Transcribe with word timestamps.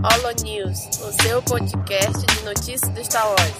Holo 0.00 0.30
News, 0.44 0.86
o 1.00 1.12
seu 1.22 1.42
podcast 1.42 2.24
de 2.24 2.44
notícias 2.44 2.88
do 2.90 3.04
Star 3.04 3.26
Wars. 3.26 3.52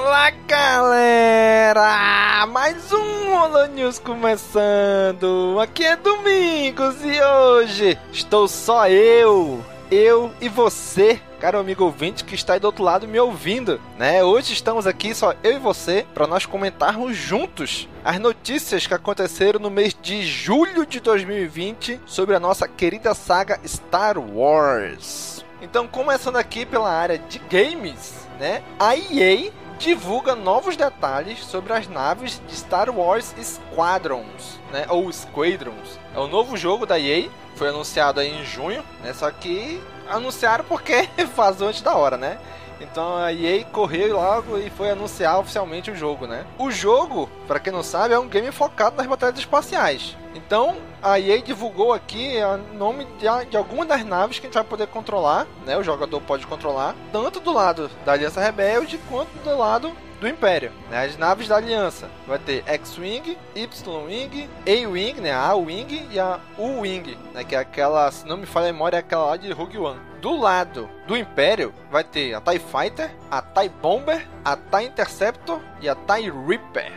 Fala 0.00 0.30
galera! 0.48 2.46
Mais 2.46 2.90
um 2.90 3.34
Holo 3.34 3.66
News 3.66 3.98
começando! 3.98 5.58
Aqui 5.60 5.84
é 5.84 5.96
Domingos 5.96 6.96
e 7.04 7.20
hoje 7.20 7.98
estou 8.10 8.48
só 8.48 8.88
eu, 8.88 9.62
eu 9.90 10.32
e 10.40 10.48
você, 10.48 11.20
caro 11.40 11.58
amigo 11.58 11.84
ouvinte 11.84 12.24
que 12.24 12.36
está 12.36 12.54
aí 12.54 12.60
do 12.60 12.66
outro 12.66 12.84
lado 12.84 13.08
me 13.08 13.18
ouvindo, 13.18 13.80
né? 13.98 14.22
Hoje 14.22 14.52
estamos 14.52 14.86
aqui 14.86 15.12
só 15.14 15.34
eu 15.42 15.56
e 15.56 15.58
você 15.58 16.06
para 16.14 16.28
nós 16.28 16.46
comentarmos 16.46 17.16
juntos 17.16 17.88
as 18.04 18.18
notícias 18.20 18.86
que 18.86 18.94
aconteceram 18.94 19.58
no 19.58 19.68
mês 19.68 19.96
de 20.00 20.22
julho 20.22 20.86
de 20.86 21.00
2020 21.00 22.00
sobre 22.06 22.36
a 22.36 22.40
nossa 22.40 22.68
querida 22.68 23.14
saga 23.14 23.58
Star 23.66 24.16
Wars. 24.18 25.44
Então, 25.60 25.88
começando 25.88 26.36
aqui 26.36 26.64
pela 26.64 26.90
área 26.90 27.18
de 27.18 27.38
games, 27.50 28.28
né? 28.38 28.62
A 28.78 28.96
EA 28.96 29.50
divulga 29.80 30.36
novos 30.36 30.76
detalhes 30.76 31.42
sobre 31.42 31.72
as 31.72 31.88
naves 31.88 32.40
de 32.46 32.54
Star 32.54 32.90
Wars 32.90 33.34
Squadrons, 33.42 34.60
né? 34.70 34.84
Ou 34.90 35.10
Squadrons. 35.10 35.98
É 36.14 36.20
o 36.20 36.28
novo 36.28 36.56
jogo 36.56 36.84
da 36.84 37.00
EA, 37.00 37.28
foi 37.56 37.70
anunciado 37.70 38.20
aí 38.20 38.28
em 38.28 38.44
junho, 38.44 38.84
né? 39.02 39.14
Só 39.14 39.30
que 39.30 39.82
anunciaram 40.08 40.64
porque 40.64 41.08
vazou 41.34 41.68
antes 41.68 41.80
da 41.80 41.96
hora, 41.96 42.18
né? 42.18 42.38
Então 42.80 43.16
a 43.16 43.32
EA 43.32 43.64
correu 43.64 44.14
logo 44.14 44.58
e 44.58 44.70
foi 44.70 44.90
anunciar 44.90 45.38
oficialmente 45.38 45.90
o 45.90 45.94
jogo, 45.94 46.26
né? 46.26 46.46
O 46.58 46.70
jogo, 46.70 47.28
para 47.46 47.60
quem 47.60 47.72
não 47.72 47.82
sabe, 47.82 48.14
é 48.14 48.18
um 48.18 48.28
game 48.28 48.50
focado 48.50 48.96
nas 48.96 49.06
batalhas 49.06 49.38
espaciais. 49.38 50.16
Então 50.34 50.76
a 51.02 51.18
EA 51.18 51.40
divulgou 51.42 51.92
aqui 51.92 52.34
o 52.42 52.76
nome 52.76 53.06
de, 53.18 53.50
de 53.50 53.56
algumas 53.56 53.86
das 53.86 54.04
naves 54.04 54.38
que 54.38 54.46
a 54.46 54.48
gente 54.48 54.54
vai 54.54 54.64
poder 54.64 54.86
controlar, 54.86 55.46
né? 55.66 55.76
O 55.76 55.82
jogador 55.82 56.20
pode 56.22 56.46
controlar, 56.46 56.94
tanto 57.12 57.40
do 57.40 57.52
lado 57.52 57.90
da 58.04 58.12
Aliança 58.12 58.40
Rebelde 58.40 58.98
quanto 59.08 59.30
do 59.42 59.56
lado 59.56 59.92
do 60.20 60.28
Império. 60.28 60.70
Né? 60.90 61.04
As 61.04 61.16
naves 61.16 61.48
da 61.48 61.56
Aliança 61.56 62.08
vai 62.26 62.38
ter 62.38 62.62
X-Wing, 62.66 63.36
Y-Wing, 63.54 64.48
A-Wing, 64.66 65.20
né? 65.20 65.32
A 65.32 65.54
Wing 65.54 66.08
e 66.10 66.20
a 66.20 66.38
U-Wing, 66.58 67.16
né? 67.32 67.42
Que 67.42 67.56
é 67.56 67.58
aquela, 67.58 68.10
se 68.10 68.26
não 68.26 68.36
me 68.36 68.46
falha 68.46 68.68
a 68.68 68.72
memória, 68.72 68.96
é 68.96 69.00
aquela 69.00 69.26
lá 69.26 69.36
de 69.36 69.50
Rogue 69.52 69.78
One. 69.78 70.09
Do 70.20 70.36
lado 70.36 70.88
do 71.06 71.16
Império 71.16 71.72
vai 71.90 72.04
ter 72.04 72.34
a 72.34 72.40
TIE 72.40 72.58
Fighter, 72.58 73.10
a 73.30 73.40
TIE 73.40 73.70
Bomber, 73.70 74.28
a 74.44 74.54
TIE 74.54 74.86
Interceptor 74.86 75.60
e 75.80 75.88
a 75.88 75.94
TIE 75.94 76.30
Reaper. 76.30 76.92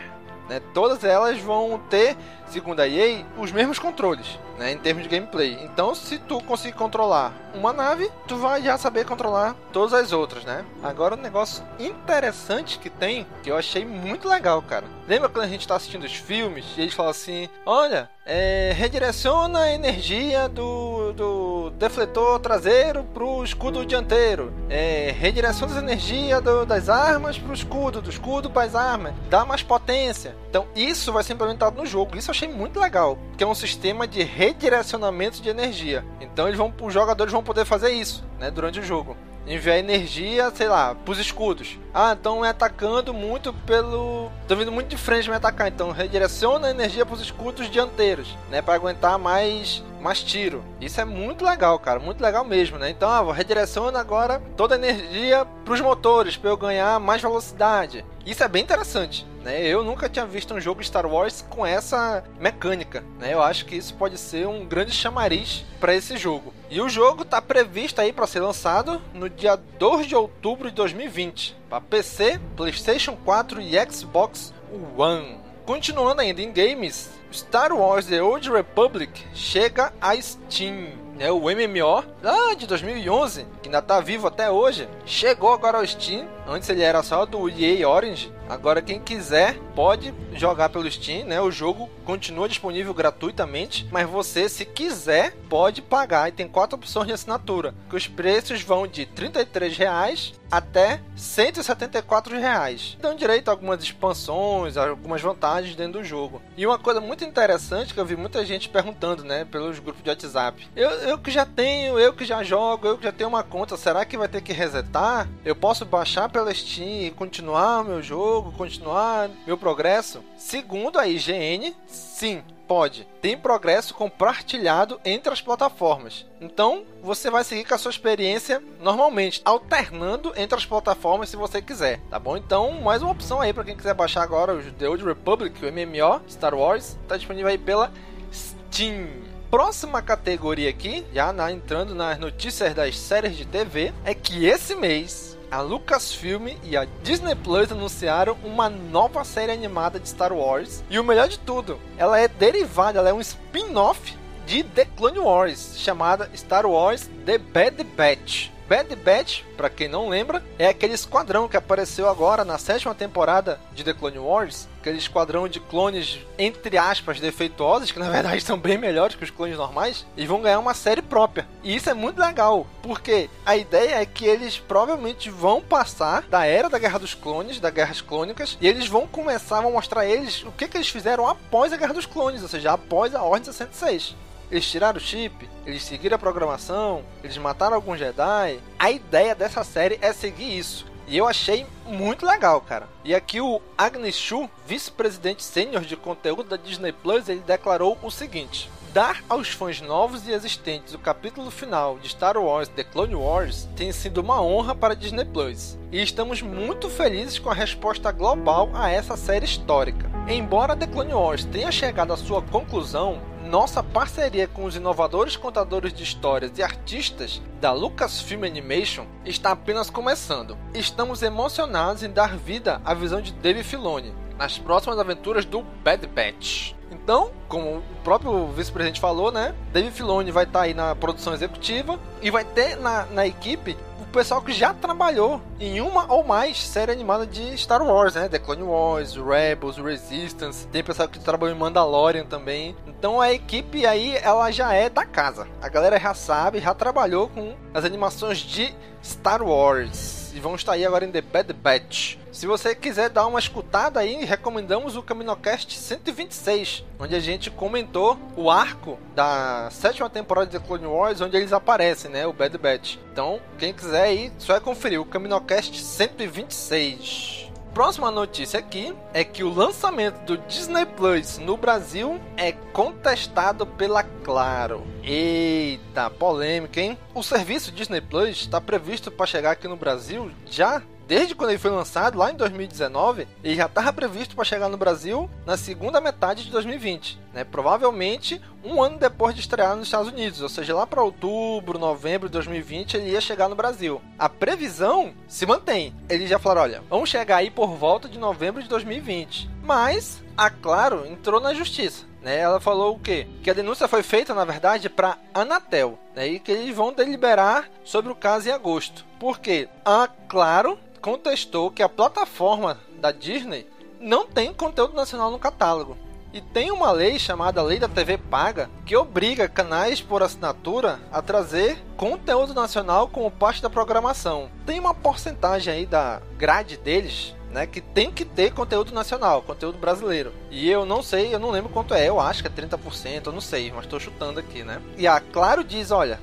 Né? 0.48 0.60
Todas 0.74 1.04
elas 1.04 1.40
vão 1.40 1.80
ter, 1.88 2.16
segundo 2.46 2.80
a 2.80 2.88
EA, 2.88 3.24
os 3.38 3.50
mesmos 3.50 3.78
controles 3.78 4.38
né? 4.58 4.72
em 4.72 4.78
termos 4.78 5.04
de 5.04 5.08
gameplay. 5.08 5.58
Então, 5.62 5.94
se 5.94 6.18
tu 6.18 6.40
conseguir 6.42 6.74
controlar 6.74 7.32
uma 7.54 7.72
nave, 7.72 8.10
tu 8.28 8.36
vai 8.36 8.62
já 8.62 8.76
saber 8.76 9.06
controlar 9.06 9.56
todas 9.72 9.94
as 9.94 10.12
outras, 10.12 10.44
né? 10.44 10.64
Agora, 10.82 11.14
um 11.14 11.20
negócio 11.20 11.64
interessante 11.78 12.78
que 12.78 12.90
tem, 12.90 13.26
que 13.42 13.50
eu 13.50 13.56
achei 13.56 13.84
muito 13.84 14.28
legal, 14.28 14.60
cara. 14.62 14.84
Lembra 15.08 15.28
quando 15.28 15.44
a 15.44 15.48
gente 15.48 15.66
tá 15.66 15.76
assistindo 15.76 16.04
os 16.04 16.14
filmes 16.14 16.66
e 16.76 16.82
eles 16.82 16.94
falam 16.94 17.10
assim: 17.10 17.48
olha, 17.64 18.10
é, 18.26 18.72
redireciona 18.74 19.60
a 19.60 19.72
energia 19.72 20.48
do, 20.48 21.12
do 21.12 21.70
defletor 21.70 22.38
traseiro 22.38 23.04
pro 23.12 23.44
escudo 23.44 23.84
dianteiro. 23.84 24.52
É, 24.70 25.14
redireciona 25.18 25.76
a 25.76 25.82
energia 25.82 26.40
do, 26.40 26.64
das 26.64 26.88
armas 26.88 27.38
pro 27.38 27.52
escudo, 27.52 28.00
do 28.00 28.08
escudo 28.08 28.50
para 28.50 28.66
as 28.66 28.74
armas. 28.74 29.14
Dá 29.28 29.44
mais 29.44 29.62
potência. 29.62 30.34
Então, 30.48 30.66
isso 30.74 31.12
vai 31.12 31.22
ser 31.22 31.34
implementado 31.34 31.76
no 31.76 31.86
jogo. 31.86 32.16
Isso 32.16 32.30
eu 32.30 32.34
achei 32.34 32.48
muito 32.48 32.80
legal. 32.80 33.18
Que 33.36 33.44
é 33.44 33.46
um 33.46 33.54
sistema 33.54 34.06
de 34.06 34.22
redirecionamento 34.22 35.42
de 35.42 35.48
energia. 35.48 36.04
Então, 36.20 36.46
eles 36.46 36.58
vão, 36.58 36.72
os 36.80 36.94
jogadores 36.94 37.32
vão 37.32 37.42
poder 37.42 37.64
fazer 37.64 37.90
isso 37.90 38.24
né, 38.38 38.50
durante 38.50 38.80
o 38.80 38.82
jogo 38.82 39.16
enviar 39.46 39.78
energia, 39.78 40.50
sei 40.54 40.68
lá, 40.68 40.94
pros 40.94 41.18
escudos. 41.18 41.78
Ah, 41.92 42.16
então 42.18 42.40
me 42.40 42.48
atacando 42.48 43.12
muito 43.12 43.52
pelo. 43.52 44.30
Tô 44.48 44.56
vindo 44.56 44.72
muito 44.72 44.88
de 44.88 44.96
frente 44.96 45.28
me 45.28 45.36
atacar. 45.36 45.68
Então 45.68 45.90
redireciona 45.90 46.68
a 46.68 46.70
energia 46.70 47.06
pros 47.06 47.20
escudos 47.20 47.70
dianteiros, 47.70 48.36
né? 48.50 48.62
para 48.62 48.74
aguentar 48.74 49.18
mais 49.18 49.82
mais 50.04 50.22
tiro. 50.22 50.62
Isso 50.78 51.00
é 51.00 51.04
muito 51.04 51.46
legal, 51.46 51.78
cara. 51.78 51.98
Muito 51.98 52.22
legal 52.22 52.44
mesmo, 52.44 52.78
né? 52.78 52.90
Então, 52.90 53.08
ah, 53.08 53.32
redireciona 53.32 53.98
agora 53.98 54.40
toda 54.54 54.74
a 54.74 54.78
energia 54.78 55.46
pros 55.64 55.80
motores, 55.80 56.36
para 56.36 56.50
eu 56.50 56.56
ganhar 56.58 57.00
mais 57.00 57.22
velocidade. 57.22 58.04
Isso 58.26 58.44
é 58.44 58.48
bem 58.48 58.62
interessante. 58.62 59.26
Né? 59.42 59.66
Eu 59.66 59.82
nunca 59.82 60.08
tinha 60.08 60.26
visto 60.26 60.52
um 60.52 60.60
jogo 60.60 60.84
Star 60.84 61.06
Wars 61.06 61.42
com 61.48 61.64
essa 61.64 62.22
mecânica. 62.38 63.02
Né? 63.18 63.32
Eu 63.32 63.42
acho 63.42 63.64
que 63.64 63.76
isso 63.76 63.94
pode 63.94 64.18
ser 64.18 64.46
um 64.46 64.66
grande 64.66 64.92
chamariz 64.92 65.64
para 65.80 65.94
esse 65.94 66.18
jogo. 66.18 66.52
E 66.70 66.82
o 66.82 66.88
jogo 66.88 67.22
está 67.22 67.40
previsto 67.40 68.00
aí 68.00 68.12
para 68.12 68.26
ser 68.26 68.40
lançado 68.40 69.00
no 69.14 69.30
dia 69.30 69.56
2 69.56 70.06
de 70.06 70.14
outubro 70.14 70.68
de 70.68 70.74
2020 70.74 71.56
para 71.68 71.80
PC, 71.80 72.38
PlayStation 72.54 73.16
4 73.24 73.60
e 73.60 73.72
Xbox 73.90 74.52
One. 74.96 75.38
Continuando 75.64 76.20
ainda 76.20 76.42
em 76.42 76.52
games, 76.52 77.10
Star 77.34 77.72
Wars 77.72 78.06
The 78.06 78.22
Old 78.22 78.48
Republic 78.48 79.26
chega 79.34 79.92
a 80.00 80.14
Steam. 80.20 81.02
É 81.18 81.32
o 81.32 81.40
MMO 81.40 82.04
lá 82.22 82.54
de 82.54 82.66
2011, 82.66 83.46
que 83.60 83.68
ainda 83.68 83.78
está 83.78 84.00
vivo 84.00 84.28
até 84.28 84.50
hoje, 84.50 84.88
chegou 85.04 85.52
agora 85.52 85.78
ao 85.78 85.86
Steam. 85.86 86.28
Antes 86.46 86.68
ele 86.68 86.82
era 86.82 87.02
só 87.02 87.26
do 87.26 87.48
EA 87.48 87.88
Orange. 87.88 88.32
Agora 88.48 88.82
quem 88.82 89.00
quiser 89.00 89.58
pode 89.74 90.14
jogar 90.34 90.68
pelo 90.68 90.90
Steam, 90.90 91.26
né? 91.26 91.40
O 91.40 91.50
jogo 91.50 91.88
continua 92.04 92.48
disponível 92.48 92.92
gratuitamente, 92.92 93.86
mas 93.90 94.08
você, 94.08 94.48
se 94.48 94.64
quiser, 94.64 95.34
pode 95.48 95.80
pagar. 95.80 96.28
E 96.28 96.32
tem 96.32 96.46
quatro 96.46 96.76
opções 96.76 97.06
de 97.06 97.12
assinatura, 97.12 97.74
que 97.88 97.96
os 97.96 98.06
preços 98.06 98.62
vão 98.62 98.86
de 98.86 99.06
33 99.06 99.76
reais 99.76 100.34
até 100.50 101.00
174 101.16 102.38
reais. 102.38 102.96
Dão 103.00 103.16
direito 103.16 103.48
a 103.48 103.52
algumas 103.52 103.82
expansões, 103.82 104.76
algumas 104.76 105.20
vantagens 105.20 105.74
dentro 105.74 106.00
do 106.00 106.04
jogo. 106.04 106.40
E 106.56 106.66
uma 106.66 106.78
coisa 106.78 107.00
muito 107.00 107.24
interessante 107.24 107.92
que 107.92 107.98
eu 107.98 108.06
vi 108.06 108.16
muita 108.16 108.44
gente 108.44 108.68
perguntando, 108.68 109.24
né, 109.24 109.44
pelos 109.44 109.78
grupos 109.80 110.02
de 110.02 110.10
WhatsApp. 110.10 110.68
Eu, 110.76 110.90
eu 110.90 111.18
que 111.18 111.30
já 111.30 111.44
tenho, 111.44 111.98
eu 111.98 112.12
que 112.12 112.24
já 112.24 112.42
jogo, 112.44 112.86
eu 112.86 112.98
que 112.98 113.04
já 113.04 113.12
tenho 113.12 113.28
uma 113.28 113.42
conta, 113.42 113.76
será 113.76 114.04
que 114.04 114.16
vai 114.16 114.28
ter 114.28 114.42
que 114.42 114.52
resetar? 114.52 115.28
Eu 115.44 115.56
posso 115.56 115.84
baixar 115.84 116.28
pela 116.28 116.54
Steam 116.54 117.06
e 117.06 117.10
continuar 117.10 117.80
o 117.80 117.84
meu 117.84 118.02
jogo, 118.02 118.33
continuar 118.42 119.30
meu 119.46 119.56
progresso? 119.56 120.22
Segundo 120.36 120.98
a 120.98 121.06
IGN, 121.06 121.74
sim, 121.86 122.42
pode. 122.66 123.06
Tem 123.20 123.36
progresso 123.36 123.94
compartilhado 123.94 125.00
entre 125.04 125.32
as 125.32 125.40
plataformas. 125.40 126.26
Então, 126.40 126.84
você 127.02 127.30
vai 127.30 127.44
seguir 127.44 127.64
com 127.64 127.74
a 127.74 127.78
sua 127.78 127.90
experiência 127.90 128.62
normalmente, 128.80 129.40
alternando 129.44 130.32
entre 130.36 130.58
as 130.58 130.66
plataformas 130.66 131.28
se 131.28 131.36
você 131.36 131.60
quiser, 131.60 132.00
tá 132.10 132.18
bom? 132.18 132.36
Então, 132.36 132.72
mais 132.80 133.02
uma 133.02 133.12
opção 133.12 133.40
aí 133.40 133.52
para 133.52 133.64
quem 133.64 133.76
quiser 133.76 133.94
baixar 133.94 134.22
agora 134.22 134.54
o 134.54 134.72
The 134.72 134.88
Old 134.88 135.04
Republic, 135.04 135.64
o 135.64 135.72
MMO 135.72 136.22
Star 136.28 136.54
Wars, 136.54 136.98
está 137.02 137.16
disponível 137.16 137.50
aí 137.50 137.58
pela 137.58 137.92
Steam 138.32 139.24
próxima 139.54 140.02
categoria 140.02 140.68
aqui, 140.68 141.06
já 141.14 141.32
na, 141.32 141.52
entrando 141.52 141.94
nas 141.94 142.18
notícias 142.18 142.74
das 142.74 142.98
séries 142.98 143.36
de 143.36 143.44
TV, 143.44 143.92
é 144.04 144.12
que 144.12 144.46
esse 144.46 144.74
mês 144.74 145.38
a 145.54 145.60
Lucasfilm 145.60 146.48
e 146.64 146.76
a 146.76 146.84
Disney 147.04 147.36
Plus 147.36 147.70
anunciaram 147.70 148.36
uma 148.42 148.68
nova 148.68 149.22
série 149.22 149.52
animada 149.52 150.00
de 150.00 150.08
Star 150.08 150.32
Wars. 150.32 150.82
E 150.90 150.98
o 150.98 151.04
melhor 151.04 151.28
de 151.28 151.38
tudo, 151.38 151.78
ela 151.96 152.18
é 152.18 152.26
derivada, 152.26 152.98
ela 152.98 153.10
é 153.10 153.12
um 153.12 153.20
spin-off 153.20 154.16
de 154.46 154.64
The 154.64 154.84
Clone 154.84 155.20
Wars, 155.20 155.74
chamada 155.76 156.28
Star 156.34 156.66
Wars 156.66 157.08
The 157.24 157.38
Bad 157.38 157.84
Batch. 157.84 158.53
Bad 158.68 158.96
Batch, 158.96 159.42
para 159.56 159.68
quem 159.68 159.88
não 159.88 160.08
lembra, 160.08 160.42
é 160.58 160.68
aquele 160.68 160.94
esquadrão 160.94 161.48
que 161.48 161.56
apareceu 161.56 162.08
agora 162.08 162.44
na 162.44 162.58
sétima 162.58 162.94
temporada 162.94 163.60
de 163.74 163.84
The 163.84 163.92
Clone 163.92 164.18
Wars, 164.18 164.66
aquele 164.80 164.98
esquadrão 164.98 165.46
de 165.46 165.60
clones 165.60 166.18
entre 166.38 166.78
aspas 166.78 167.20
defeituosos, 167.20 167.92
que 167.92 167.98
na 167.98 168.08
verdade 168.10 168.40
são 168.40 168.58
bem 168.58 168.78
melhores 168.78 169.16
que 169.16 169.24
os 169.24 169.30
clones 169.30 169.56
normais, 169.56 170.06
e 170.16 170.26
vão 170.26 170.40
ganhar 170.40 170.58
uma 170.58 170.74
série 170.74 171.02
própria. 171.02 171.46
E 171.62 171.76
isso 171.76 171.90
é 171.90 171.94
muito 171.94 172.18
legal, 172.18 172.66
porque 172.82 173.28
a 173.44 173.56
ideia 173.56 173.96
é 173.96 174.06
que 174.06 174.24
eles 174.24 174.58
provavelmente 174.58 175.28
vão 175.30 175.60
passar 175.60 176.22
da 176.22 176.46
era 176.46 176.70
da 176.70 176.78
Guerra 176.78 176.98
dos 176.98 177.14
Clones, 177.14 177.60
da 177.60 177.70
Guerras 177.70 178.00
Clônicas, 178.00 178.56
e 178.60 178.66
eles 178.66 178.86
vão 178.86 179.06
começar 179.06 179.58
a 179.58 179.62
mostrar 179.62 180.02
a 180.02 180.06
eles 180.06 180.42
o 180.42 180.52
que, 180.52 180.68
que 180.68 180.76
eles 180.76 180.88
fizeram 180.88 181.28
após 181.28 181.72
a 181.72 181.76
Guerra 181.76 181.94
dos 181.94 182.06
Clones, 182.06 182.42
ou 182.42 182.48
seja, 182.48 182.72
após 182.72 183.14
a 183.14 183.22
Ordem 183.22 183.44
66. 183.44 184.14
Eles 184.50 184.66
tiraram 184.70 184.98
o 184.98 185.00
chip, 185.00 185.48
eles 185.66 185.82
seguiram 185.82 186.16
a 186.16 186.18
programação, 186.18 187.02
eles 187.22 187.36
mataram 187.36 187.76
alguns 187.76 187.98
Jedi. 187.98 188.60
A 188.78 188.90
ideia 188.90 189.34
dessa 189.34 189.64
série 189.64 189.98
é 190.00 190.12
seguir 190.12 190.58
isso. 190.58 190.86
E 191.06 191.18
eu 191.18 191.26
achei 191.26 191.66
muito 191.86 192.24
legal, 192.24 192.60
cara. 192.60 192.88
E 193.04 193.14
aqui 193.14 193.40
o 193.40 193.60
Agnes 193.76 194.16
Chu, 194.16 194.48
vice-presidente 194.66 195.42
sênior 195.42 195.82
de 195.82 195.96
conteúdo 195.96 196.48
da 196.48 196.56
Disney 196.56 196.92
Plus, 196.92 197.28
ele 197.28 197.40
declarou 197.40 197.98
o 198.02 198.10
seguinte: 198.10 198.70
dar 198.94 199.22
aos 199.28 199.48
fãs 199.48 199.80
novos 199.80 200.26
e 200.26 200.30
existentes 200.30 200.94
o 200.94 200.98
capítulo 200.98 201.50
final 201.50 201.98
de 201.98 202.08
Star 202.08 202.38
Wars 202.38 202.68
The 202.68 202.84
Clone 202.84 203.16
Wars 203.16 203.68
tem 203.74 203.90
sido 203.90 204.18
uma 204.18 204.40
honra 204.40 204.72
para 204.72 204.94
a 204.94 204.96
Disney 204.96 205.24
Plus, 205.24 205.76
e 205.90 206.00
estamos 206.00 206.40
muito 206.40 206.88
felizes 206.88 207.38
com 207.40 207.50
a 207.50 207.54
resposta 207.54 208.12
global 208.12 208.70
a 208.72 208.88
essa 208.88 209.16
série 209.16 209.44
histórica. 209.44 210.08
Embora 210.28 210.76
The 210.76 210.86
Clone 210.86 211.12
Wars 211.12 211.44
tenha 211.44 211.72
chegado 211.72 212.12
à 212.12 212.16
sua 212.16 212.40
conclusão, 212.40 213.20
nossa 213.54 213.84
parceria 213.84 214.48
com 214.48 214.64
os 214.64 214.74
inovadores 214.74 215.36
contadores 215.36 215.92
de 215.92 216.02
histórias 216.02 216.58
e 216.58 216.62
artistas 216.64 217.40
da 217.60 217.70
Lucasfilm 217.70 218.42
Animation 218.42 219.06
está 219.24 219.52
apenas 219.52 219.88
começando. 219.88 220.58
Estamos 220.74 221.22
emocionados 221.22 222.02
em 222.02 222.10
dar 222.10 222.36
vida 222.36 222.82
à 222.84 222.92
visão 222.94 223.22
de 223.22 223.32
Dave 223.34 223.62
Filoni 223.62 224.12
nas 224.36 224.58
próximas 224.58 224.98
aventuras 224.98 225.44
do 225.44 225.62
Bad 225.84 226.04
Batch. 226.08 226.72
Então, 226.90 227.30
como 227.48 227.76
o 227.76 227.82
próprio 228.02 228.48
vice-presidente 228.48 229.00
falou, 229.00 229.30
né? 229.30 229.54
Dave 229.72 229.92
Filoni 229.92 230.32
vai 230.32 230.44
estar 230.44 230.58
tá 230.58 230.64
aí 230.64 230.74
na 230.74 230.96
produção 230.96 231.32
executiva 231.32 231.98
e 232.20 232.32
vai 232.32 232.44
ter 232.44 232.76
na, 232.76 233.06
na 233.06 233.24
equipe 233.24 233.76
o 234.00 234.04
pessoal 234.06 234.42
que 234.42 234.52
já 234.52 234.74
trabalhou 234.74 235.40
em 235.58 235.80
uma 235.80 236.12
ou 236.12 236.24
mais 236.24 236.60
série 236.60 236.92
animada 236.92 237.26
de 237.26 237.56
Star 237.56 237.82
Wars, 237.82 238.14
né? 238.14 238.28
The 238.28 238.38
Clone 238.38 238.62
Wars, 238.62 239.14
Rebels, 239.14 239.76
Resistance. 239.76 240.66
Tem 240.68 240.82
pessoal 240.82 241.08
que 241.08 241.18
trabalhou 241.18 241.54
em 241.54 241.58
Mandalorian 241.58 242.24
também. 242.24 242.76
Então 243.04 243.20
a 243.20 243.30
equipe 243.30 243.84
aí, 243.84 244.16
ela 244.16 244.50
já 244.50 244.72
é 244.72 244.88
da 244.88 245.04
casa. 245.04 245.46
A 245.60 245.68
galera 245.68 246.00
já 246.00 246.14
sabe, 246.14 246.58
já 246.58 246.72
trabalhou 246.72 247.28
com 247.28 247.54
as 247.74 247.84
animações 247.84 248.38
de 248.38 248.74
Star 249.04 249.42
Wars. 249.42 250.32
E 250.32 250.40
vão 250.40 250.54
estar 250.54 250.72
aí 250.72 250.86
agora 250.86 251.04
em 251.04 251.10
The 251.10 251.20
Bad 251.20 251.52
Batch. 251.52 252.16
Se 252.32 252.46
você 252.46 252.74
quiser 252.74 253.10
dar 253.10 253.26
uma 253.26 253.38
escutada 253.38 254.00
aí, 254.00 254.24
recomendamos 254.24 254.96
o 254.96 255.02
CaminoCast 255.02 255.76
126, 255.78 256.82
onde 256.98 257.14
a 257.14 257.20
gente 257.20 257.50
comentou 257.50 258.18
o 258.38 258.50
arco 258.50 258.98
da 259.14 259.68
sétima 259.70 260.08
temporada 260.08 260.58
de 260.58 260.66
Clone 260.66 260.86
Wars, 260.86 261.20
onde 261.20 261.36
eles 261.36 261.52
aparecem, 261.52 262.10
né? 262.10 262.26
O 262.26 262.32
Bad 262.32 262.56
Batch. 262.56 262.96
Então, 263.12 263.38
quem 263.58 263.74
quiser 263.74 264.04
aí, 264.04 264.32
só 264.38 264.56
é 264.56 264.60
conferir 264.60 264.98
o 264.98 265.04
CaminoCast 265.04 265.78
126 265.78 267.43
próxima 267.74 268.08
notícia 268.08 268.60
aqui 268.60 268.94
é 269.12 269.24
que 269.24 269.42
o 269.42 269.52
lançamento 269.52 270.20
do 270.24 270.38
Disney 270.38 270.86
Plus 270.86 271.38
no 271.38 271.56
Brasil 271.56 272.20
é 272.36 272.52
contestado 272.52 273.66
pela 273.66 274.04
Claro. 274.04 274.86
Eita, 275.02 276.08
polêmica, 276.08 276.80
hein? 276.80 276.96
O 277.12 277.22
serviço 277.22 277.72
Disney 277.72 278.00
Plus 278.00 278.40
está 278.40 278.60
previsto 278.60 279.10
para 279.10 279.26
chegar 279.26 279.50
aqui 279.50 279.66
no 279.66 279.76
Brasil 279.76 280.30
já 280.46 280.82
desde 281.06 281.34
quando 281.34 281.50
ele 281.50 281.58
foi 281.58 281.70
lançado, 281.70 282.18
lá 282.18 282.30
em 282.30 282.36
2019, 282.36 283.26
ele 283.42 283.54
já 283.54 283.66
estava 283.66 283.92
previsto 283.92 284.34
para 284.34 284.44
chegar 284.44 284.68
no 284.68 284.76
Brasil 284.76 285.28
na 285.46 285.56
segunda 285.56 286.00
metade 286.00 286.44
de 286.44 286.50
2020, 286.50 287.18
né? 287.32 287.44
Provavelmente 287.44 288.40
um 288.64 288.82
ano 288.82 288.98
depois 288.98 289.34
de 289.34 289.40
estrear 289.40 289.76
nos 289.76 289.86
Estados 289.86 290.08
Unidos, 290.08 290.40
ou 290.40 290.48
seja, 290.48 290.74
lá 290.74 290.86
para 290.86 291.02
outubro, 291.02 291.78
novembro 291.78 292.28
de 292.28 292.32
2020 292.32 292.96
ele 292.96 293.10
ia 293.10 293.20
chegar 293.20 293.48
no 293.48 293.54
Brasil. 293.54 294.00
A 294.18 294.28
previsão 294.28 295.12
se 295.28 295.44
mantém. 295.44 295.94
Eles 296.08 296.28
já 296.30 296.38
falaram, 296.38 296.62
olha, 296.62 296.82
vamos 296.88 297.10
chegar 297.10 297.36
aí 297.36 297.50
por 297.50 297.76
volta 297.76 298.08
de 298.08 298.18
novembro 298.18 298.62
de 298.62 298.68
2020. 298.68 299.50
Mas 299.62 300.22
a 300.36 300.50
Claro 300.50 301.06
entrou 301.06 301.40
na 301.40 301.54
justiça. 301.54 302.06
Né, 302.22 302.38
ela 302.38 302.58
falou 302.58 302.94
o 302.94 302.98
quê? 302.98 303.26
Que 303.42 303.50
a 303.50 303.54
denúncia 303.54 303.86
foi 303.86 304.02
feita, 304.02 304.32
na 304.32 304.46
verdade, 304.46 304.88
para 304.88 305.18
Anatel, 305.34 305.98
né, 306.16 306.26
e 306.26 306.40
que 306.40 306.50
eles 306.50 306.74
vão 306.74 306.90
deliberar 306.90 307.68
sobre 307.84 308.10
o 308.10 308.14
caso 308.14 308.48
em 308.48 308.52
agosto. 308.52 309.04
Por 309.20 309.38
quê? 309.38 309.68
A 309.84 310.08
Claro 310.26 310.78
contestou 311.04 311.70
que 311.70 311.82
a 311.82 311.88
plataforma 311.88 312.78
da 312.98 313.12
Disney 313.12 313.66
não 314.00 314.26
tem 314.26 314.54
conteúdo 314.54 314.94
nacional 314.94 315.30
no 315.30 315.38
catálogo. 315.38 315.98
E 316.32 316.40
tem 316.40 316.70
uma 316.70 316.90
lei 316.92 317.18
chamada 317.18 317.62
Lei 317.62 317.78
da 317.78 317.86
TV 317.86 318.16
Paga 318.16 318.70
que 318.86 318.96
obriga 318.96 319.46
canais 319.46 320.00
por 320.00 320.22
assinatura 320.22 320.98
a 321.12 321.20
trazer 321.20 321.76
conteúdo 321.94 322.54
nacional 322.54 323.06
como 323.06 323.30
parte 323.30 323.60
da 323.60 323.68
programação. 323.68 324.48
Tem 324.64 324.80
uma 324.80 324.94
porcentagem 324.94 325.74
aí 325.74 325.84
da 325.84 326.22
grade 326.38 326.78
deles 326.78 327.34
né, 327.50 327.66
que 327.66 327.82
tem 327.82 328.10
que 328.10 328.24
ter 328.24 328.54
conteúdo 328.54 328.94
nacional, 328.94 329.42
conteúdo 329.42 329.76
brasileiro. 329.76 330.32
E 330.50 330.70
eu 330.70 330.86
não 330.86 331.02
sei, 331.02 331.34
eu 331.34 331.38
não 331.38 331.50
lembro 331.50 331.70
quanto 331.70 331.92
é, 331.92 332.08
eu 332.08 332.18
acho 332.18 332.42
que 332.42 332.48
é 332.48 332.50
30%, 332.50 333.26
eu 333.26 333.32
não 333.32 333.42
sei, 333.42 333.70
mas 333.70 333.84
estou 333.84 334.00
chutando 334.00 334.40
aqui, 334.40 334.64
né? 334.64 334.80
E 334.96 335.06
a 335.06 335.20
Claro 335.20 335.62
diz, 335.62 335.90
olha, 335.90 336.18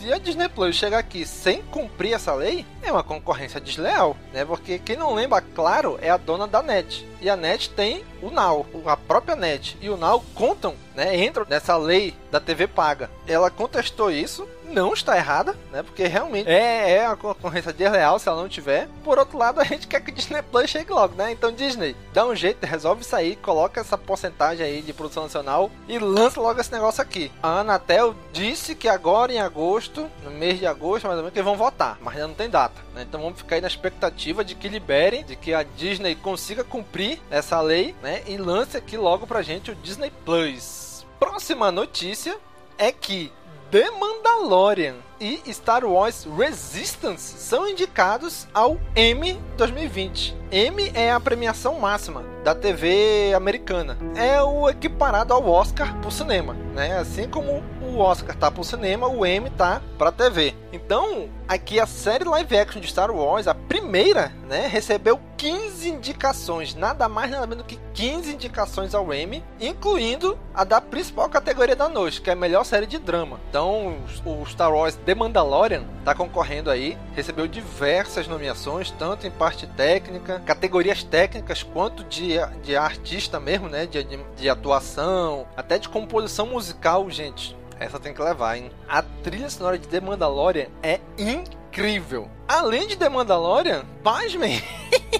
se 0.00 0.10
a 0.10 0.16
Disney 0.16 0.48
Plus 0.48 0.76
chegar 0.76 0.98
aqui 0.98 1.26
sem 1.26 1.60
cumprir 1.64 2.14
essa 2.14 2.32
lei, 2.32 2.64
é 2.82 2.90
uma 2.90 3.02
concorrência 3.02 3.60
desleal, 3.60 4.16
né? 4.32 4.46
Porque 4.46 4.78
quem 4.78 4.96
não 4.96 5.12
lembra, 5.12 5.42
claro, 5.42 5.98
é 6.00 6.08
a 6.08 6.16
dona 6.16 6.46
da 6.46 6.62
NET. 6.62 7.06
E 7.20 7.28
a 7.28 7.36
NET 7.36 7.68
tem 7.70 8.02
o 8.22 8.30
Now, 8.30 8.66
a 8.86 8.96
própria 8.96 9.36
NET 9.36 9.76
e 9.78 9.90
o 9.90 9.98
Now 9.98 10.24
contam, 10.34 10.74
né? 10.94 11.24
Entram 11.24 11.46
nessa 11.48 11.76
lei 11.76 12.14
da 12.30 12.40
TV 12.40 12.66
paga. 12.66 13.10
Ela 13.26 13.50
contestou 13.50 14.10
isso 14.10 14.46
não 14.70 14.92
está 14.92 15.16
errada, 15.16 15.54
né? 15.72 15.82
Porque 15.82 16.06
realmente 16.06 16.48
é, 16.48 16.92
é 16.92 17.06
a 17.06 17.16
concorrência 17.16 17.72
desleal 17.72 18.18
se 18.18 18.28
ela 18.28 18.40
não 18.40 18.48
tiver. 18.48 18.88
Por 19.04 19.18
outro 19.18 19.36
lado, 19.36 19.60
a 19.60 19.64
gente 19.64 19.86
quer 19.86 20.00
que 20.00 20.10
o 20.10 20.14
Disney 20.14 20.42
Plus 20.42 20.70
chegue 20.70 20.92
logo, 20.92 21.14
né? 21.14 21.32
Então, 21.32 21.52
Disney, 21.52 21.96
dá 22.12 22.26
um 22.26 22.34
jeito, 22.34 22.64
resolve 22.64 23.02
isso 23.02 23.14
aí, 23.14 23.36
coloca 23.36 23.80
essa 23.80 23.98
porcentagem 23.98 24.64
aí 24.64 24.82
de 24.82 24.92
produção 24.92 25.24
nacional 25.24 25.70
e 25.88 25.98
lança 25.98 26.40
logo 26.40 26.60
esse 26.60 26.72
negócio 26.72 27.02
aqui. 27.02 27.30
A 27.42 27.60
Anatel 27.60 28.14
disse 28.32 28.74
que 28.74 28.88
agora 28.88 29.32
em 29.32 29.40
agosto, 29.40 30.08
no 30.24 30.30
mês 30.30 30.58
de 30.58 30.66
agosto, 30.66 31.06
mais 31.06 31.18
ou 31.18 31.24
menos, 31.24 31.34
que 31.34 31.42
vão 31.42 31.56
votar, 31.56 31.98
mas 32.00 32.14
ainda 32.14 32.28
não 32.28 32.34
tem 32.34 32.48
data. 32.48 32.80
Né? 32.94 33.02
Então 33.02 33.20
vamos 33.20 33.38
ficar 33.38 33.56
aí 33.56 33.60
na 33.60 33.68
expectativa 33.68 34.44
de 34.44 34.54
que 34.54 34.68
liberem, 34.68 35.24
de 35.24 35.36
que 35.36 35.52
a 35.52 35.62
Disney 35.62 36.14
consiga 36.14 36.62
cumprir 36.62 37.20
essa 37.30 37.60
lei, 37.60 37.94
né? 38.02 38.22
E 38.26 38.36
lance 38.36 38.76
aqui 38.76 38.96
logo 38.96 39.26
pra 39.26 39.42
gente 39.42 39.70
o 39.70 39.74
Disney 39.74 40.12
Plus. 40.24 40.89
Próxima 41.20 41.70
notícia 41.70 42.38
é 42.78 42.90
que 42.90 43.30
The 43.70 43.90
Mandalorian 43.90 44.94
e 45.20 45.42
Star 45.52 45.84
Wars 45.84 46.26
Resistance 46.36 47.38
são 47.38 47.68
indicados 47.68 48.48
ao 48.54 48.80
Emmy 48.96 49.38
2020. 49.58 50.34
Emmy 50.50 50.90
é 50.94 51.12
a 51.12 51.20
premiação 51.20 51.78
máxima 51.78 52.24
da 52.42 52.54
TV 52.54 53.34
americana. 53.36 53.98
É 54.16 54.42
o 54.42 54.66
equiparado 54.70 55.34
ao 55.34 55.46
Oscar 55.46 55.94
pro 56.00 56.10
cinema, 56.10 56.54
né? 56.74 56.98
Assim 56.98 57.28
como 57.28 57.62
o 57.90 57.98
Oscar 57.98 58.34
tá 58.36 58.50
pro 58.50 58.64
cinema, 58.64 59.08
o 59.08 59.26
Emmy 59.26 59.50
tá 59.50 59.82
pra 59.98 60.12
TV. 60.12 60.54
Então, 60.72 61.28
aqui 61.48 61.80
a 61.80 61.86
série 61.86 62.24
live 62.24 62.56
action 62.56 62.80
de 62.80 62.88
Star 62.88 63.10
Wars, 63.10 63.48
a 63.48 63.54
primeira, 63.54 64.32
né, 64.48 64.66
recebeu 64.66 65.20
15 65.36 65.88
indicações, 65.88 66.74
nada 66.74 67.08
mais 67.08 67.30
nada 67.30 67.46
menos 67.46 67.64
que 67.66 67.78
15 67.94 68.34
indicações 68.34 68.94
ao 68.94 69.12
Emmy, 69.12 69.42
incluindo 69.60 70.38
a 70.54 70.64
da 70.64 70.80
principal 70.80 71.28
categoria 71.28 71.74
da 71.74 71.88
noite, 71.88 72.20
que 72.20 72.30
é 72.30 72.34
a 72.34 72.36
melhor 72.36 72.64
série 72.64 72.86
de 72.86 72.98
drama. 72.98 73.40
Então, 73.48 73.96
o 74.24 74.46
Star 74.46 74.72
Wars 74.72 74.96
The 74.96 75.14
Mandalorian 75.14 75.84
tá 76.04 76.14
concorrendo 76.14 76.70
aí, 76.70 76.96
recebeu 77.14 77.48
diversas 77.48 78.28
nomeações, 78.28 78.90
tanto 78.90 79.26
em 79.26 79.30
parte 79.30 79.66
técnica, 79.66 80.40
categorias 80.46 81.02
técnicas, 81.02 81.62
quanto 81.62 82.04
de, 82.04 82.34
de 82.62 82.76
artista 82.76 83.40
mesmo, 83.40 83.68
né? 83.68 83.86
De, 83.86 84.04
de 84.04 84.48
atuação, 84.48 85.46
até 85.56 85.78
de 85.78 85.88
composição 85.88 86.46
musical, 86.46 87.10
gente. 87.10 87.59
Essa 87.80 87.98
tem 87.98 88.12
que 88.12 88.20
levar, 88.20 88.58
hein? 88.58 88.70
A 88.86 89.00
trilha 89.00 89.48
sonora 89.48 89.78
de 89.78 89.88
The 89.88 90.02
Mandalorian 90.02 90.66
é 90.82 91.00
incrível. 91.16 92.28
Além 92.46 92.86
de 92.86 92.94
The 92.94 93.08
Mandalorian, 93.08 93.86
pasmem, 94.04 94.62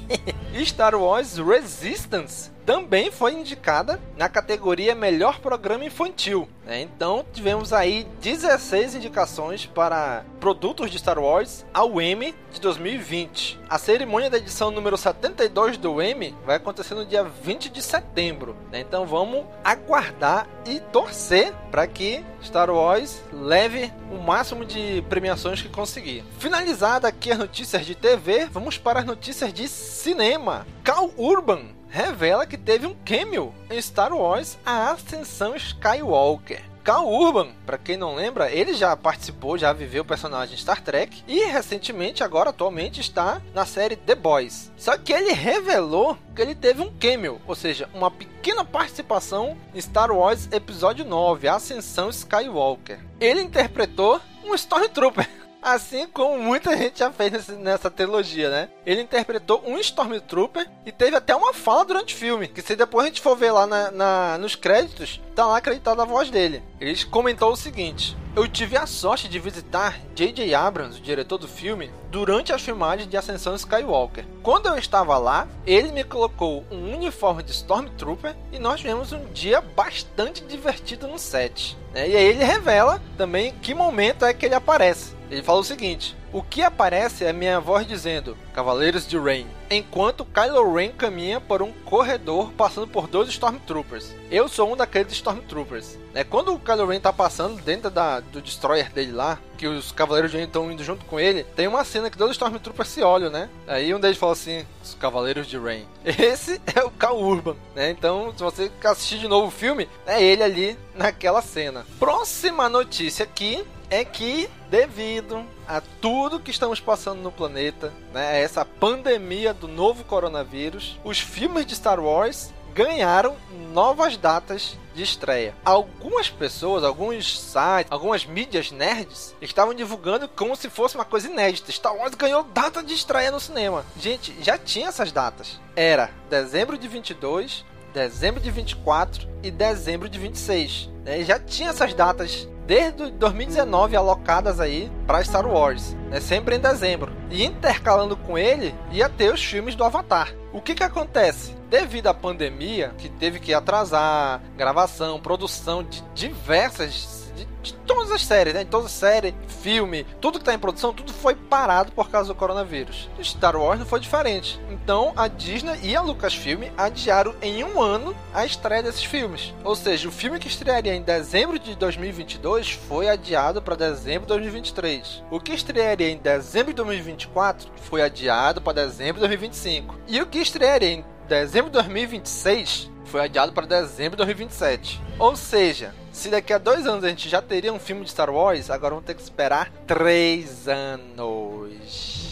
Star 0.67 0.95
Wars 0.95 1.39
Resistance 1.39 2.51
também 2.71 3.11
foi 3.11 3.33
indicada 3.33 4.01
na 4.17 4.29
categoria 4.29 4.95
Melhor 4.95 5.41
Programa 5.41 5.85
Infantil. 5.85 6.49
Né? 6.65 6.83
Então 6.83 7.27
tivemos 7.33 7.73
aí 7.73 8.07
16 8.21 8.95
indicações 8.95 9.67
para 9.67 10.25
produtos 10.39 10.89
de 10.89 10.97
Star 10.97 11.19
Wars 11.19 11.67
ao 11.75 12.01
Emmy 12.01 12.33
de 12.53 12.61
2020. 12.61 13.59
A 13.69 13.77
cerimônia 13.77 14.31
da 14.31 14.39
edição 14.39 14.71
número 14.71 14.97
72 14.97 15.79
do 15.79 16.01
Emmy 16.01 16.33
vai 16.47 16.59
acontecer 16.59 16.95
no 16.95 17.05
dia 17.05 17.25
20 17.25 17.71
de 17.71 17.83
setembro. 17.83 18.57
Né? 18.71 18.79
Então 18.79 19.05
vamos 19.05 19.45
aguardar 19.65 20.47
e 20.65 20.79
torcer 20.79 21.53
para 21.73 21.89
que 21.89 22.25
Star 22.41 22.71
Wars 22.71 23.21
leve 23.33 23.93
o 24.13 24.19
máximo 24.19 24.65
de 24.65 25.05
premiações 25.09 25.61
que 25.61 25.69
conseguir. 25.69 26.23
Finalizada 26.39 27.09
aqui 27.09 27.33
as 27.33 27.39
notícias 27.39 27.85
de 27.85 27.97
TV, 27.97 28.47
vamos 28.47 28.79
para 28.79 29.01
as 29.01 29.05
notícias 29.05 29.53
de 29.53 29.67
cinema. 29.67 30.65
Cal 30.85 31.11
Urban 31.17 31.80
revela 31.91 32.47
que 32.47 32.57
teve 32.57 32.87
um 32.87 32.95
cameo 33.05 33.53
em 33.69 33.81
Star 33.83 34.13
Wars 34.13 34.57
A 34.65 34.93
Ascensão 34.93 35.55
Skywalker. 35.57 36.63
Cal 36.83 37.07
Urban, 37.07 37.53
para 37.67 37.77
quem 37.77 37.97
não 37.97 38.15
lembra, 38.15 38.51
ele 38.51 38.73
já 38.73 38.97
participou, 38.97 39.59
já 39.59 39.71
viveu 39.71 40.03
o 40.03 40.07
personagem 40.07 40.57
Star 40.57 40.81
Trek 40.81 41.23
e 41.29 41.45
recentemente, 41.45 42.25
agora 42.25 42.51
atualmente, 42.51 43.01
está 43.01 43.43
na 43.53 43.67
série 43.67 43.97
The 43.97 44.15
Boys. 44.15 44.73
Só 44.79 44.97
que 44.97 45.13
ele 45.13 45.33
revelou 45.33 46.17
que 46.35 46.41
ele 46.41 46.55
teve 46.55 46.81
um 46.81 46.93
cameo, 46.99 47.41
ou 47.47 47.55
seja, 47.55 47.89
uma 47.93 48.11
pequena 48.11 48.65
participação 48.65 49.59
em 49.75 49.81
Star 49.81 50.11
Wars 50.11 50.49
Episódio 50.51 51.05
9, 51.05 51.49
Ascensão 51.49 52.09
Skywalker. 52.09 52.99
Ele 53.21 53.43
interpretou 53.43 54.19
um 54.43 54.55
Stormtrooper. 54.55 55.29
Assim 55.63 56.07
como 56.07 56.43
muita 56.43 56.77
gente 56.77 56.99
já 56.99 57.11
fez 57.11 57.49
nessa 57.49 57.91
trilogia, 57.91 58.49
né? 58.49 58.69
Ele 58.87 59.03
interpretou 59.03 59.63
um 59.67 59.79
Stormtrooper 59.79 60.67
e 60.87 60.93
teve 60.93 61.17
até 61.17 61.35
uma 61.37 61.53
fala 61.53 61.85
durante 61.85 62.15
o 62.15 62.19
filme. 62.19 62.49
Que 62.49 62.63
se 62.63 62.75
depois 62.75 63.05
a 63.05 63.09
gente 63.09 63.21
for 63.21 63.37
ver 63.37 63.53
lá 63.53 63.67
na, 63.67 63.91
na 63.91 64.39
nos 64.39 64.55
créditos, 64.55 65.21
tá 65.35 65.47
lá 65.47 65.59
acreditada 65.59 66.03
a 66.03 66.07
voz 66.07 66.31
dele. 66.31 66.63
Ele 66.81 67.05
comentou 67.05 67.53
o 67.53 67.57
seguinte: 67.57 68.17
Eu 68.37 68.47
tive 68.47 68.77
a 68.77 68.87
sorte 68.87 69.29
de 69.29 69.41
visitar 69.41 69.99
J.J. 70.15 70.55
Abrams, 70.55 71.01
o 71.01 71.03
diretor 71.03 71.37
do 71.37 71.49
filme, 71.49 71.91
durante 72.13 72.53
as 72.53 72.63
filmagens 72.63 73.11
de 73.11 73.17
Ascensão 73.17 73.57
Skywalker. 73.57 74.25
Quando 74.41 74.67
eu 74.67 74.79
estava 74.79 75.19
lá, 75.19 75.49
ele 75.67 75.91
me 75.91 76.05
colocou 76.05 76.65
um 76.71 76.95
uniforme 76.95 77.43
de 77.43 77.51
Stormtrooper 77.51 78.37
e 78.53 78.59
nós 78.61 78.81
tivemos 78.81 79.13
um 79.13 79.25
dia 79.33 79.61
bastante 79.61 80.45
divertido 80.45 81.09
no 81.09 81.19
set. 81.19 81.77
Né? 81.93 82.09
E 82.09 82.17
aí 82.17 82.25
ele 82.25 82.45
revela 82.45 83.03
também 83.19 83.53
que 83.61 83.75
momento 83.75 84.25
é 84.25 84.33
que 84.33 84.47
ele 84.47 84.55
aparece. 84.55 85.13
Ele 85.29 85.43
fala 85.43 85.59
o 85.59 85.65
seguinte: 85.65 86.17
O 86.33 86.41
que 86.41 86.63
aparece 86.63 87.25
é 87.25 87.33
minha 87.33 87.59
voz 87.59 87.85
dizendo 87.85 88.37
Cavaleiros 88.55 89.09
de 89.09 89.19
Rain, 89.19 89.49
enquanto 89.71 90.25
Kylo 90.25 90.75
Ren 90.75 90.91
caminha 90.91 91.41
por 91.41 91.63
um 91.63 91.73
corredor 91.85 92.51
passando 92.53 92.89
por 92.89 93.07
dois 93.07 93.29
Stormtroopers. 93.29 94.13
Eu 94.31 94.49
sou 94.49 94.73
um 94.73 94.77
daqueles 94.77 95.13
Stormtroopers. 95.13 95.97
É 96.13 96.25
quando 96.25 96.53
o 96.53 96.59
Kylo 96.59 96.87
Ren 96.87 97.01
tá 97.01 97.13
passando 97.13 97.63
dentro 97.63 97.89
da, 97.89 98.19
do 98.19 98.43
destroyer 98.43 98.91
dele 98.93 99.13
lá, 99.13 99.39
que 99.57 99.69
os 99.69 99.93
Cavaleiros 99.93 100.31
de 100.31 100.39
Rain 100.39 100.47
estão 100.47 100.73
indo 100.73 100.83
junto 100.83 101.05
com 101.05 101.21
ele, 101.21 101.45
tem 101.45 101.69
uma 101.69 101.85
cena 101.85 102.11
que 102.11 102.19
dois 102.19 102.33
Stormtroopers 102.33 102.89
se 102.89 103.03
olham, 103.03 103.31
né? 103.31 103.49
Aí 103.67 103.95
um 103.95 104.01
deles 104.01 104.19
fala 104.19 104.33
assim: 104.33 104.67
Os 104.83 104.95
Cavaleiros 104.95 105.47
de 105.47 105.57
Rain. 105.57 105.87
Esse 106.05 106.61
é 106.75 106.83
o 106.83 106.91
Cal 106.91 107.21
Urban, 107.21 107.57
né? 107.75 107.91
Então, 107.91 108.33
se 108.37 108.43
você 108.43 108.71
assistir 108.85 109.19
de 109.19 109.29
novo 109.29 109.49
o 109.49 109.53
filme, 109.53 109.89
é 110.07 110.23
ele 110.23 110.43
ali 110.43 110.79
naquela 110.95 111.43
cena. 111.43 111.87
Próxima 111.99 112.69
notícia 112.69 113.23
aqui 113.23 113.65
é 113.91 114.05
que, 114.05 114.49
devido 114.71 115.45
a 115.67 115.81
tudo 115.81 116.41
que 116.41 116.51
estamos 116.51 116.79
passando 116.81 117.21
no 117.21 117.33
planeta, 117.33 117.93
né, 118.15 118.41
essa 118.41 118.65
pandemia 118.65 119.53
do 119.53 119.67
novo 119.67 120.05
coronavírus, 120.05 120.99
os 121.05 121.19
filmes 121.19 121.67
de 121.67 121.75
Star 121.75 121.99
Wars 121.99 122.53
ganharam 122.73 123.37
novas 123.73 124.17
datas 124.17 124.79
de 124.95 125.03
estreia. 125.03 125.55
Algumas 125.65 126.31
pessoas, 126.31 126.85
alguns 126.85 127.39
sites, 127.39 127.91
algumas 127.91 128.25
mídias 128.25 128.71
nerds 128.71 129.35
estavam 129.41 129.75
divulgando 129.75 130.29
como 130.29 130.55
se 130.55 130.71
fosse 130.71 130.95
uma 130.95 131.05
coisa 131.05 131.29
inédita. 131.29 131.73
Star 131.73 131.95
Wars 131.95 132.15
ganhou 132.15 132.45
data 132.45 132.83
de 132.83 132.95
estreia 132.95 133.31
no 133.31 133.41
cinema. 133.41 133.85
Gente, 133.99 134.35
já 134.41 134.57
tinha 134.57 134.89
essas 134.89 135.11
datas. 135.11 135.61
Era 135.75 136.11
dezembro 136.29 136.79
de 136.79 136.87
22, 136.87 137.65
dezembro 137.93 138.41
de 138.41 138.51
24 138.51 139.29
e 139.43 139.51
dezembro 139.51 140.09
de 140.09 140.19
26. 140.19 140.91
Né? 141.11 141.25
Já 141.25 141.41
tinha 141.41 141.71
essas 141.71 141.93
datas 141.93 142.49
desde 142.69 143.11
2019 143.11 143.97
alocadas 143.97 144.61
aí 144.61 144.89
para 145.09 145.25
Star 145.25 145.45
Wars, 145.45 145.97
né? 146.09 146.21
sempre 146.21 146.55
em 146.55 146.61
dezembro. 146.61 147.13
E 147.29 147.45
intercalando 147.45 148.17
com 148.17 148.39
ele, 148.39 148.73
ia 148.93 149.09
ter 149.09 149.35
os 149.35 149.43
filmes 149.43 149.75
do 149.75 149.83
Avatar. 149.83 150.33
O 150.53 150.61
que 150.61 150.77
que 150.77 150.85
acontece? 150.85 151.57
Devido 151.69 152.07
à 152.07 152.15
pandemia, 152.15 152.95
que 152.97 153.09
teve 153.09 153.41
que 153.41 153.53
atrasar 153.53 154.41
gravação, 154.57 155.19
produção 155.19 155.83
de 155.83 156.01
diversas 156.15 157.20
de, 157.41 157.49
de, 157.63 157.75
todas 157.87 158.11
as 158.11 158.25
séries, 158.25 158.55
né? 158.55 158.65
De 158.65 158.71
todas 158.71 158.87
as 158.87 158.93
séries, 158.93 159.35
filme, 159.63 160.05
tudo 160.21 160.39
que 160.39 160.43
está 160.43 160.55
em 160.55 160.59
produção, 160.59 160.93
tudo 160.93 161.13
foi 161.13 161.35
parado 161.35 161.93
por 161.93 162.11
causa 162.11 162.29
do 162.29 162.35
coronavírus. 162.35 163.09
Star 163.23 163.57
Wars 163.57 163.79
não 163.79 163.87
foi 163.87 164.01
diferente. 164.01 164.61
Então 164.71 165.13
a 165.17 165.29
Disney 165.29 165.79
e 165.83 165.97
a 165.97 166.01
Lucasfilm 166.01 166.65
adiaram 166.77 167.35
em 167.43 167.65
um 167.65 167.81
ano 167.81 168.15
a 168.33 168.45
estreia 168.45 168.83
desses 168.83 169.05
filmes. 169.05 169.55
Ou 169.65 169.75
seja, 169.75 170.09
o 170.09 170.13
filme 170.13 170.39
que 170.39 170.49
estrearia 170.49 170.95
em 170.95 171.03
dezembro 171.03 171.59
de 171.59 171.75
2022 171.77 172.73
foi 172.89 173.09
adiado 173.09 173.63
para 173.63 173.77
dezembro 173.77 174.23
de 174.23 174.29
2023. 174.29 175.25
O 175.31 175.41
que 175.41 175.53
estrearia 175.53 176.11
em 176.11 176.19
dezembro 176.19 176.73
de 176.73 176.77
2024 176.77 177.71
foi 177.83 178.03
adiado 178.03 178.61
para 178.61 178.85
dezembro 178.85 179.15
de 179.15 179.29
2025. 179.29 179.99
E 180.07 180.21
o 180.21 180.27
que 180.27 180.39
estrearia 180.39 180.91
em 180.91 181.05
dezembro 181.29 181.71
de 181.71 181.75
2026 181.75 182.91
foi 183.05 183.23
adiado 183.23 183.53
para 183.53 183.67
dezembro 183.67 184.13
de 184.13 184.25
2027. 184.25 185.01
Ou 185.19 185.37
seja, 185.37 185.95
se 186.13 186.29
daqui 186.29 186.53
a 186.53 186.59
dois 186.59 186.87
anos 186.87 187.05
a 187.05 187.09
gente 187.09 187.29
já 187.29 187.41
teria 187.41 187.73
um 187.73 187.79
filme 187.79 188.05
de 188.05 188.11
Star 188.11 188.31
Wars, 188.31 188.71
agora 188.71 188.95
vamos 188.95 189.07
ter 189.07 189.15
que 189.15 189.23
esperar 189.23 189.71
três 189.87 190.69
anos. 190.69 192.31